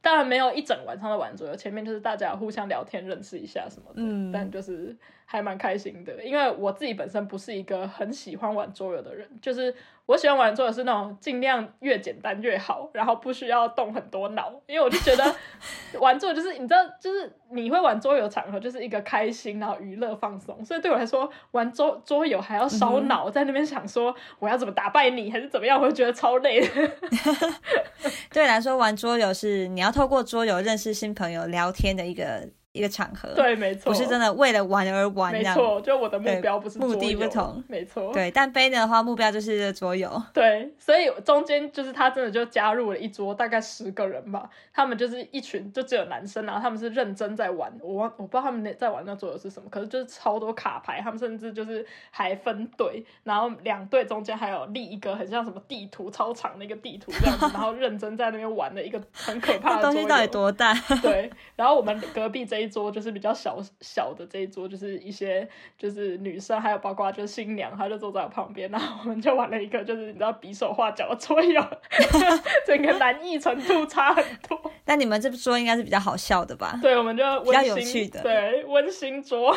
[0.00, 6.22] 当然没有一整晚上的玩桌游，前面就是大家互相聊天、认识一下什么的，嗯但就是还蛮开心的。
[6.24, 9.74] 因为我自己本身不是一个很喜欢玩桌游的人，就是
[10.06, 15.34] 我喜欢玩桌游是那种尽量越简单越好，然后不需要动很多脑，因为我就觉得
[16.00, 26.68] 玩桌游就是你知道，就是你会玩桌游场合就是一个开心，然后娱乐放松，所以对我来说玩桌桌游还要烧脑，在那边想说我要怎么打败你，还是怎么样，我会觉得超累的。
[28.32, 38.30] 对你来说，玩桌游是你要透过桌游认识新朋友、聊天的一个一个场合，对，没错，不是真的为了玩而玩，没错，就我的目标不是目的不同，没错，对。
[38.30, 60.72] 但 n 的话，目标就是桌游，对，所以中间就是他真的就加入了一桌，大概十个人吧，他们就是一群，就只有男生，然后他们是认真在玩，我忘我不知道他们那在玩那桌游是什么，可是就是超多卡牌，他们甚至就是还分队，然后两队中间还有立一个很像什么地图超长的一个地图这样子， 然后认真在那边玩的一个很可怕的东西到底多大？
[61.02, 71.62] 对，然后我们隔壁这一桌就是比较小小的这一桌，就是一些就是女生，还有包括就是新娘，她就坐在我旁边，然后我们就玩了一个就是你知道比手画脚的桌游，
[72.66, 74.58] 整个难易程度差很多。
[74.84, 76.78] 但你们这桌应该是比较好笑的吧？
[76.82, 79.56] 对，我们就比较有趣的，对，温馨桌。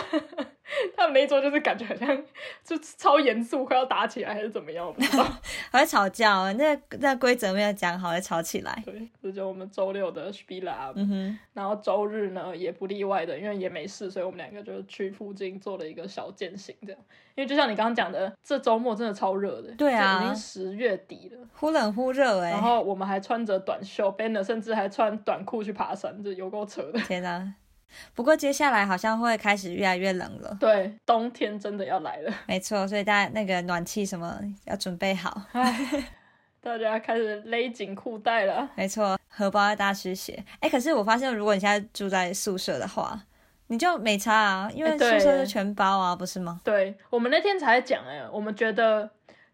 [0.98, 2.24] 他们那一桌就是感觉好像
[2.64, 5.24] 就超严肃，快要打起来还是怎么样，我不知道。
[5.72, 8.84] 还会吵架，那那规则没有讲好，会吵起来。
[8.86, 11.40] 对，这就我们周六的 s p i l a 嗯哼。
[11.54, 17.02] 然后周日呢也不例外的，因为也没事，所以我们两个就去附近做了一个小践行，这样。
[17.36, 19.72] 因为就像你刚刚讲的，这周末真的超热的。
[19.76, 20.22] 对啊。
[20.24, 22.52] 已经十月底了，忽冷忽热哎。
[22.52, 27.00] 然后我们还穿着短袖，Banner 甚至还穿短裤去爬山，这有够扯的。
[27.02, 27.54] 天哪！
[28.14, 30.58] 不过接下来好像会开始越来越冷了。
[30.60, 32.34] 对，冬天真的要来了。
[32.48, 35.42] 没错，所以大家那个暖气什么要准备好。
[36.62, 38.68] 大家开始勒紧裤带了。
[38.76, 40.44] 没错，荷包要大失血。
[40.60, 43.22] 哎，可是我发现，如果你现在住在宿舍的话，
[43.68, 46.62] 你就没差啊，因为宿舍是全包啊，不是吗？
[46.64, 49.10] 对，我们那天才讲哎，我们觉得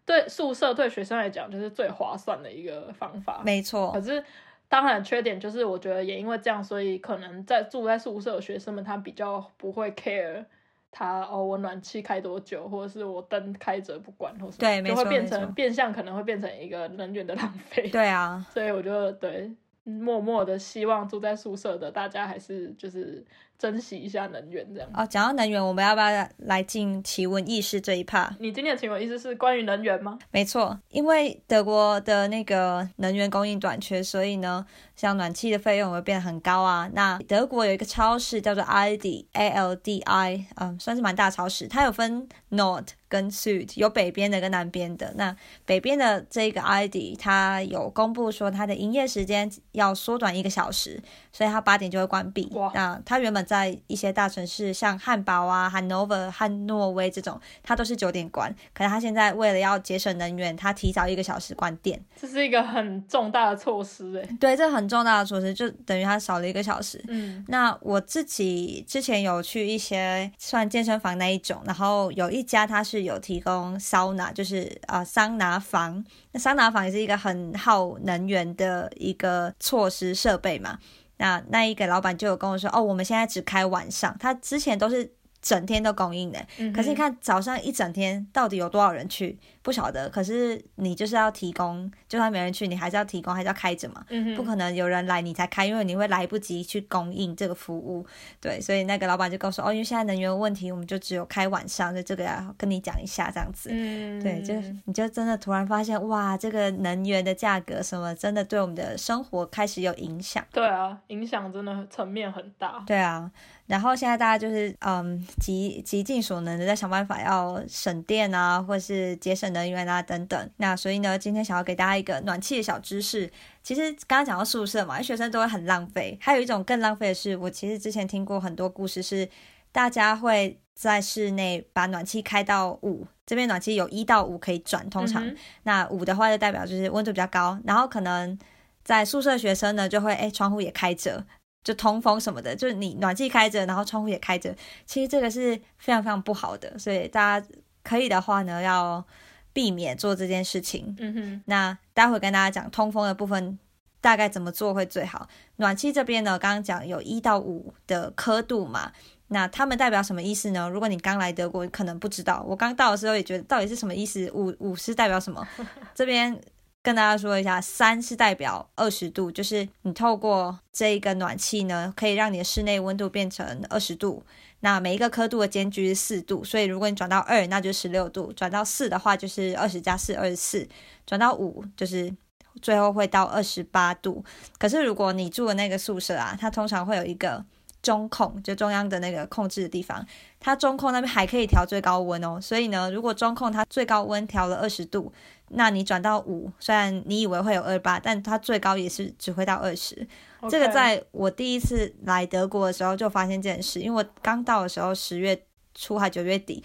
[0.06, 3.42] 对宿舍对学生来讲就是最划算的一个方法。
[3.44, 4.24] 没错，可是。
[4.72, 10.42] 当然，缺点就是我觉得也因为这样，所以可能在住在宿舍的学生们，他比较不会 care
[10.90, 17.86] 他哦，我暖气开多久，或者是我灯开着不管，或对，就会变成变相，可能会变成一个能源的浪费。
[17.90, 19.54] 对啊，所以我觉得对，
[19.84, 23.22] 默默的希望住在宿舍的大家还是就是。
[23.62, 25.06] 珍惜一下能源，这样哦。
[25.06, 28.30] 讲到能源，我们要不要来进奇闻异事这一 part？
[28.40, 30.18] 你今天的奇闻异事是关于能源吗？
[30.32, 34.66] 没错，因为德国的那个能源供应短缺，所以呢，
[35.02, 36.88] 像暖气的费用会变得很高啊。
[36.94, 45.12] 那德国有一个超市叫做 Aldi，A L D I，嗯，算是蛮大超市，它有分 Nord 跟 Süd，有北边的跟南边的。
[45.16, 45.36] 那
[45.66, 52.48] 北边的这个 Aldi，它有公布说它的营业时间要缩短一个小时，所以它八点就会关闭。
[52.52, 53.42] 哇，那它原本。
[53.42, 58.54] 在一些大城市，像汉堡啊、汉诺威、汉诺威这种，它都是九点关。
[58.72, 62.00] 可是它现在为了要节省能源，它提早一个小时关店。
[62.18, 67.02] 这是一个很重大的措施，哎，对，这很重大的措施，就等于他少了一个小时。
[67.08, 76.04] 嗯，那我自己之前有去一些算健身房那一种，然后有一家它是有提供桑拿，就是啊桑拿房。
[76.32, 80.78] 那桑拿房也是一个很耗能源的一个措施设备嘛。
[81.16, 85.10] 那那一个老板就有跟我说，哦，我们现在只开晚上，他之前都是。
[85.42, 86.38] 整天都供应的，
[86.72, 89.36] 可是你看早上一整天到底有多少人去？
[89.60, 90.08] 不晓得。
[90.08, 94.04] 可是你就是要提供，就算没人去，你还是要提供，还是要开着嘛？
[94.36, 98.06] 不可能有人来你才开，因为你会来不及去供应这个服务。
[98.40, 103.68] 对，所以那个老板就告诉我，哦，因为现在能源问题，我们就只有开晚上，所以这个要跟你讲一下这样子。
[103.72, 110.44] 嗯，对，就你就真的突然发现，哇，这个能源的价格什么，真的对我们的生活开始有影响。
[110.52, 112.84] 对啊，影响真的层面很大。
[112.86, 113.28] 对啊。
[113.66, 120.50] 然后现在大家就是嗯，极极尽所能的在想办法要省电啊，或是节省能源啊等等。
[120.56, 123.30] 那所以呢，今天想要给大家一个暖气的小知识。
[123.62, 126.18] 其实刚刚讲到宿舍嘛，学生都会很浪费。
[126.20, 129.26] 还有一种更浪费的是，我其实之前听过很多故事，是
[129.70, 135.24] 大家会在室内把暖气开到五，这边暖气有一到五可以转，通常
[135.62, 137.58] 那五的话就代表就是温度比较高。
[137.64, 138.36] 然后可能
[138.84, 141.24] 在宿舍学生呢，就会哎窗户也开着。
[141.64, 144.54] 就通风什么的，就是你暖气开着，然后窗户也开着，
[144.84, 147.46] 其实这个是非常非常不好的，所以大家
[147.84, 149.04] 可以的话呢，要
[149.52, 150.96] 避免做这件事情。
[150.98, 153.58] 嗯哼，那待会跟大家讲通风的部分
[154.00, 155.28] 大概怎么做会最好。
[155.56, 158.90] 暖气这边呢，刚刚讲有一到五的刻度嘛，
[159.28, 160.68] 那他们代表什么意思呢？
[160.68, 165.46] 如果你刚来德国，可能不知道，我刚到的时候也觉得到底是什么意思，五五是代表什么？
[165.94, 166.40] 这边。
[166.82, 174.24] 跟大家说一下，三是代表二十度，就是你透过这一个暖气呢，可以让你的室内温度变成二十度。
[174.60, 180.66] 那每一个刻度的间距是四度，所以如果你转到二，那就十六度；转到四的话，就是二十加四，二十四；
[181.06, 182.12] 转到五，就是
[182.60, 184.24] 最后会到二十八度。
[184.58, 187.44] 可是如果你住的那个宿舍啊，它通常会有一个
[187.80, 190.04] 中控，就中央的那个控制的地方，
[190.38, 192.40] 它中控那边还可以调最高温哦。
[192.40, 195.12] 所以呢，如果中控它最高温调了二十度，
[195.54, 200.06] 那你转到五，虽然你以为会有二八，但它最高也是只会到二十。
[200.48, 205.40] 这个在我第一次来德国的时候就发现这件事，因为我刚到的时候十月
[205.74, 206.64] 初还九月底，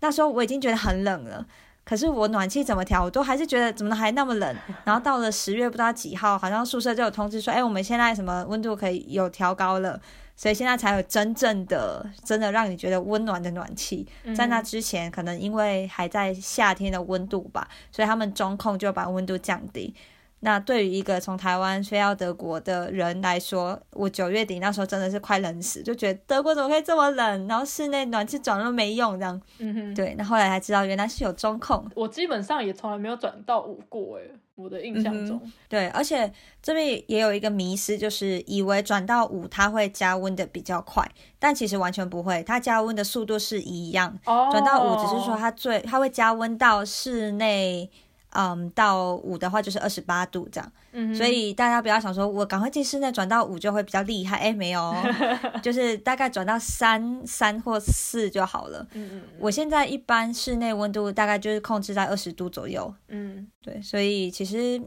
[0.00, 1.46] 那时候我已经觉得很冷了。
[1.84, 4.56] 可是我暖气怎么调，我都还是觉得怎么还那么冷。
[4.84, 10.00] 然后到了十月不知道几号，好像宿舍就有通知说，哎，我们现在什么温度可以有调高了，
[10.36, 14.06] 所以现在才有真正的、真的让你觉得温暖的暖气。
[14.34, 19.94] 在那之前，可能因为还在夏天的温度吧，所以他们中控就把温度降低。
[20.44, 27.48] 那对于一个从台湾飞到德国的人来说，我九月底那时候真的是快冷死，就觉得德国怎么可以这么冷？
[27.48, 29.40] 然后室内暖气转都没用，这样。
[29.58, 29.94] 嗯哼。
[29.94, 31.82] 对，那后来才知道原来是有中控。
[31.94, 35.40] 我基本上也从来没有转到五过，诶，我的印象中。
[35.66, 36.30] 对，而且
[36.60, 41.02] 这边也有一个迷失，就是以为转到五它会加温的比较快，
[41.38, 44.14] 但其实完全不会，它加温的速度是一样。
[44.26, 44.50] 哦。
[44.52, 47.90] 转到五只是说它最它会加温到室内。
[48.34, 54.94] 嗯，到五的话就是二十八度这样，嗯所以大家不要想说我赶快进室内转到五就会比较厉害，哎，没有，
[55.62, 58.86] 就是大概转到三三或四就好了。
[58.92, 62.92] 嗯嗯，我现在一般室内温度大概就是控制在二十度左右。
[63.08, 64.82] 嗯，对，所以其实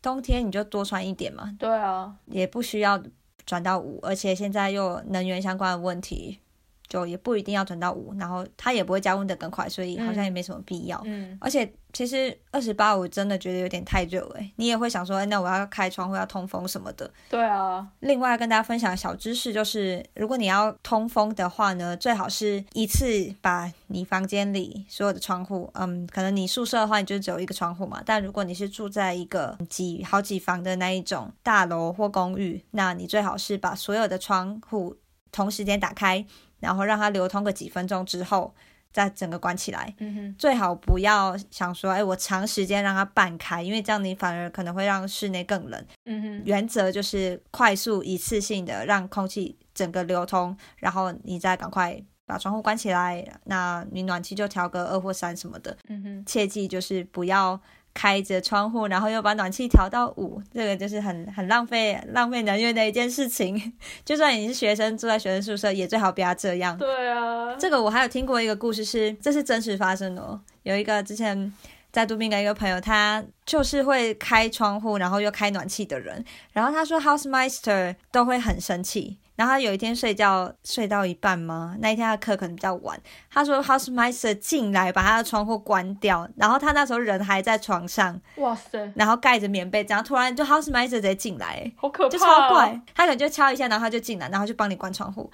[0.00, 1.54] 冬天你就多穿一点嘛。
[1.58, 3.02] 对啊，也不需要
[3.44, 6.40] 转到五，而且现在又能源相关的问题。
[6.88, 11.00] 就也不一定要转到五，然后它也不会加温的更快，所以好像也没什么必要。
[11.04, 17.10] 嗯，而且其实二十八我真的觉得有点太热哎，你也会想说，哎，那我要开窗户要通风什么的。
[17.30, 17.86] 对啊。
[18.00, 34.96] 另外跟大家分享小知识就是，如果你要通风的话呢，最好是一次把你房间里所有的窗户，嗯，可能你宿舍的话你就只有一个窗户嘛，但如果你是住在一个几好几房的那一种大楼或公寓，那你最好是把所有的窗户
[35.32, 36.24] 同时间打开。
[36.64, 38.54] 然后让它流通个几分钟之后，
[38.90, 39.94] 再整个关起来。
[39.98, 45.86] 嗯哼，最好不要想说，哎，我长时间让它半开，因为这样你反而可能会让室内更冷。
[46.06, 53.22] 嗯哼，原则就是快速一次性的让空气整个流通，然后你再赶快把窗户关起来。
[53.44, 55.76] 那你暖气就调个二或三什么的。
[55.88, 57.60] 嗯哼，切记就是不要。
[57.94, 63.72] 开着窗户，然后又把暖气调到五，这个就是很很浪费浪费能源的一件事情。
[64.04, 66.76] 就算你是学生住在学生宿舍，也最好不要这样。
[66.76, 70.40] 对啊，这个我还有听过一个故事，是这是真实发生的。
[70.64, 71.52] 有一个之前
[71.92, 76.24] 在杜宾的一个朋友，他就是会开窗户，然后又开暖气的人。
[76.52, 79.18] 然后他说，Housemeister 都会很生气。
[79.36, 81.76] 然后他有一天睡觉睡到一半吗？
[81.80, 82.98] 那一天他课可能比较晚。
[83.30, 88.92] 他说 Housemeister 进来把他的窗户关掉，然后他那时候人还在床上，哇塞！
[88.94, 92.80] 然后盖着棉被，然后突然就 Housemeister 直接进来，好可怕，就超怪。
[92.94, 95.30] 他可能就敲一下，然后他就进来，然后就帮你关窗户。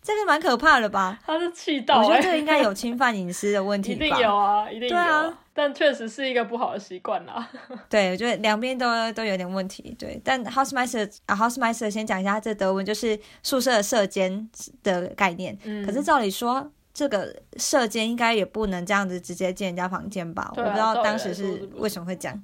[0.00, 1.18] 这个蛮可怕的吧？
[1.26, 4.04] 他是气到，我觉得这个应该有侵犯隐私的问题吧？
[4.06, 4.88] 一定有啊，一定有。
[4.88, 5.38] 对啊。
[5.56, 7.48] 但确实是一个不好的习惯啦。
[7.88, 9.94] 对，我觉得两边都都有点问题。
[9.96, 14.50] 对，但 Housemeister 啊，Housemeister 先讲一下，这德文就是宿舍舍间
[14.82, 15.56] 的概念。
[15.62, 15.86] 嗯。
[15.86, 20.52] 可是照理说，这个射间应该也不能这样子直接进人家房间吧？
[20.56, 22.42] 我不知道当时是为什么会讲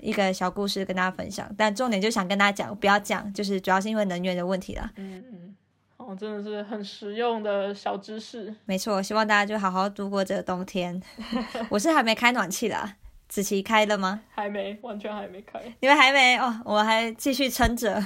[0.00, 1.50] 一个小故事跟大家分享。
[1.56, 4.92] 但重点就想跟大家讲，不要讲，就是主要是因为能源的问题啦。
[4.96, 5.53] 嗯嗯。
[6.06, 8.54] 哦，真的是很实用的小知识。
[8.66, 11.00] 没错，希望大家就好好度过这个冬天。
[11.70, 12.96] 我是还没开暖气啦，
[13.28, 14.20] 子琪开了吗？
[14.34, 15.60] 还没，完全还没开。
[15.80, 18.02] 你们还没哦，我还继续撑着。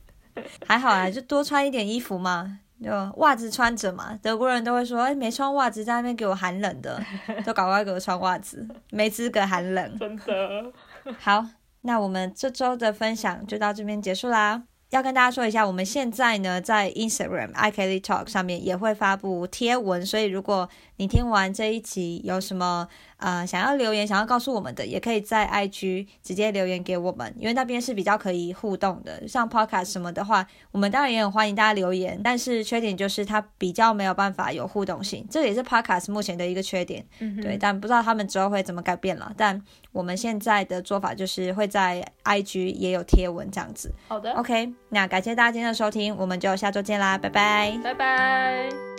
[0.66, 4.18] 还好啊，就多穿一点衣服嘛，就袜子穿着嘛。
[4.22, 7.00] 德国人都会说，哎，没穿袜子在那边给我寒冷的，
[7.44, 9.98] 都赶快给我穿袜子， 没资格寒冷。
[9.98, 10.72] 真的。
[11.18, 11.46] 好，
[11.82, 14.62] 那我们这周的分享就到这边结束啦。
[14.94, 22.86] 要跟大家说一下，我们现在呢在 Instagram i Kelly Talk 上面也会发布贴文，所以如果你听完这一集有什么
[23.16, 29.26] 呃想要留言、想要告诉我们的，也可以在 IG 直接留言给我们，因为那边是比较可以互动的。
[29.26, 37.04] 像 Podcast 什么的话，我们当然也很欢迎大家留言，但是缺点就是它比较没有办法有互动性，这也是 Podcast 目前的一个缺点。
[37.42, 39.32] 对，但不知道他们之后会怎么改变了。
[39.36, 39.60] 但
[39.92, 43.92] 我们现在的做法就是会在 IG 也有贴文这样子。
[44.06, 48.93] 好的，OK，那感谢大家今天的收听，我们就下周见啦，拜拜，拜拜。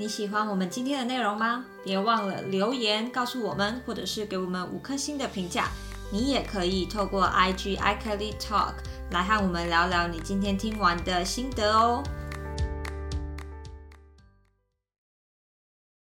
[0.00, 1.64] 你喜欢我们今天的内容吗？
[1.82, 5.70] 别忘了留言告诉我们，或者是给我们五颗星的评价。
[6.12, 8.74] 你也可以透过 IG i Kelly Talk
[9.10, 12.00] 来和我们聊聊你今天听完的心得哦。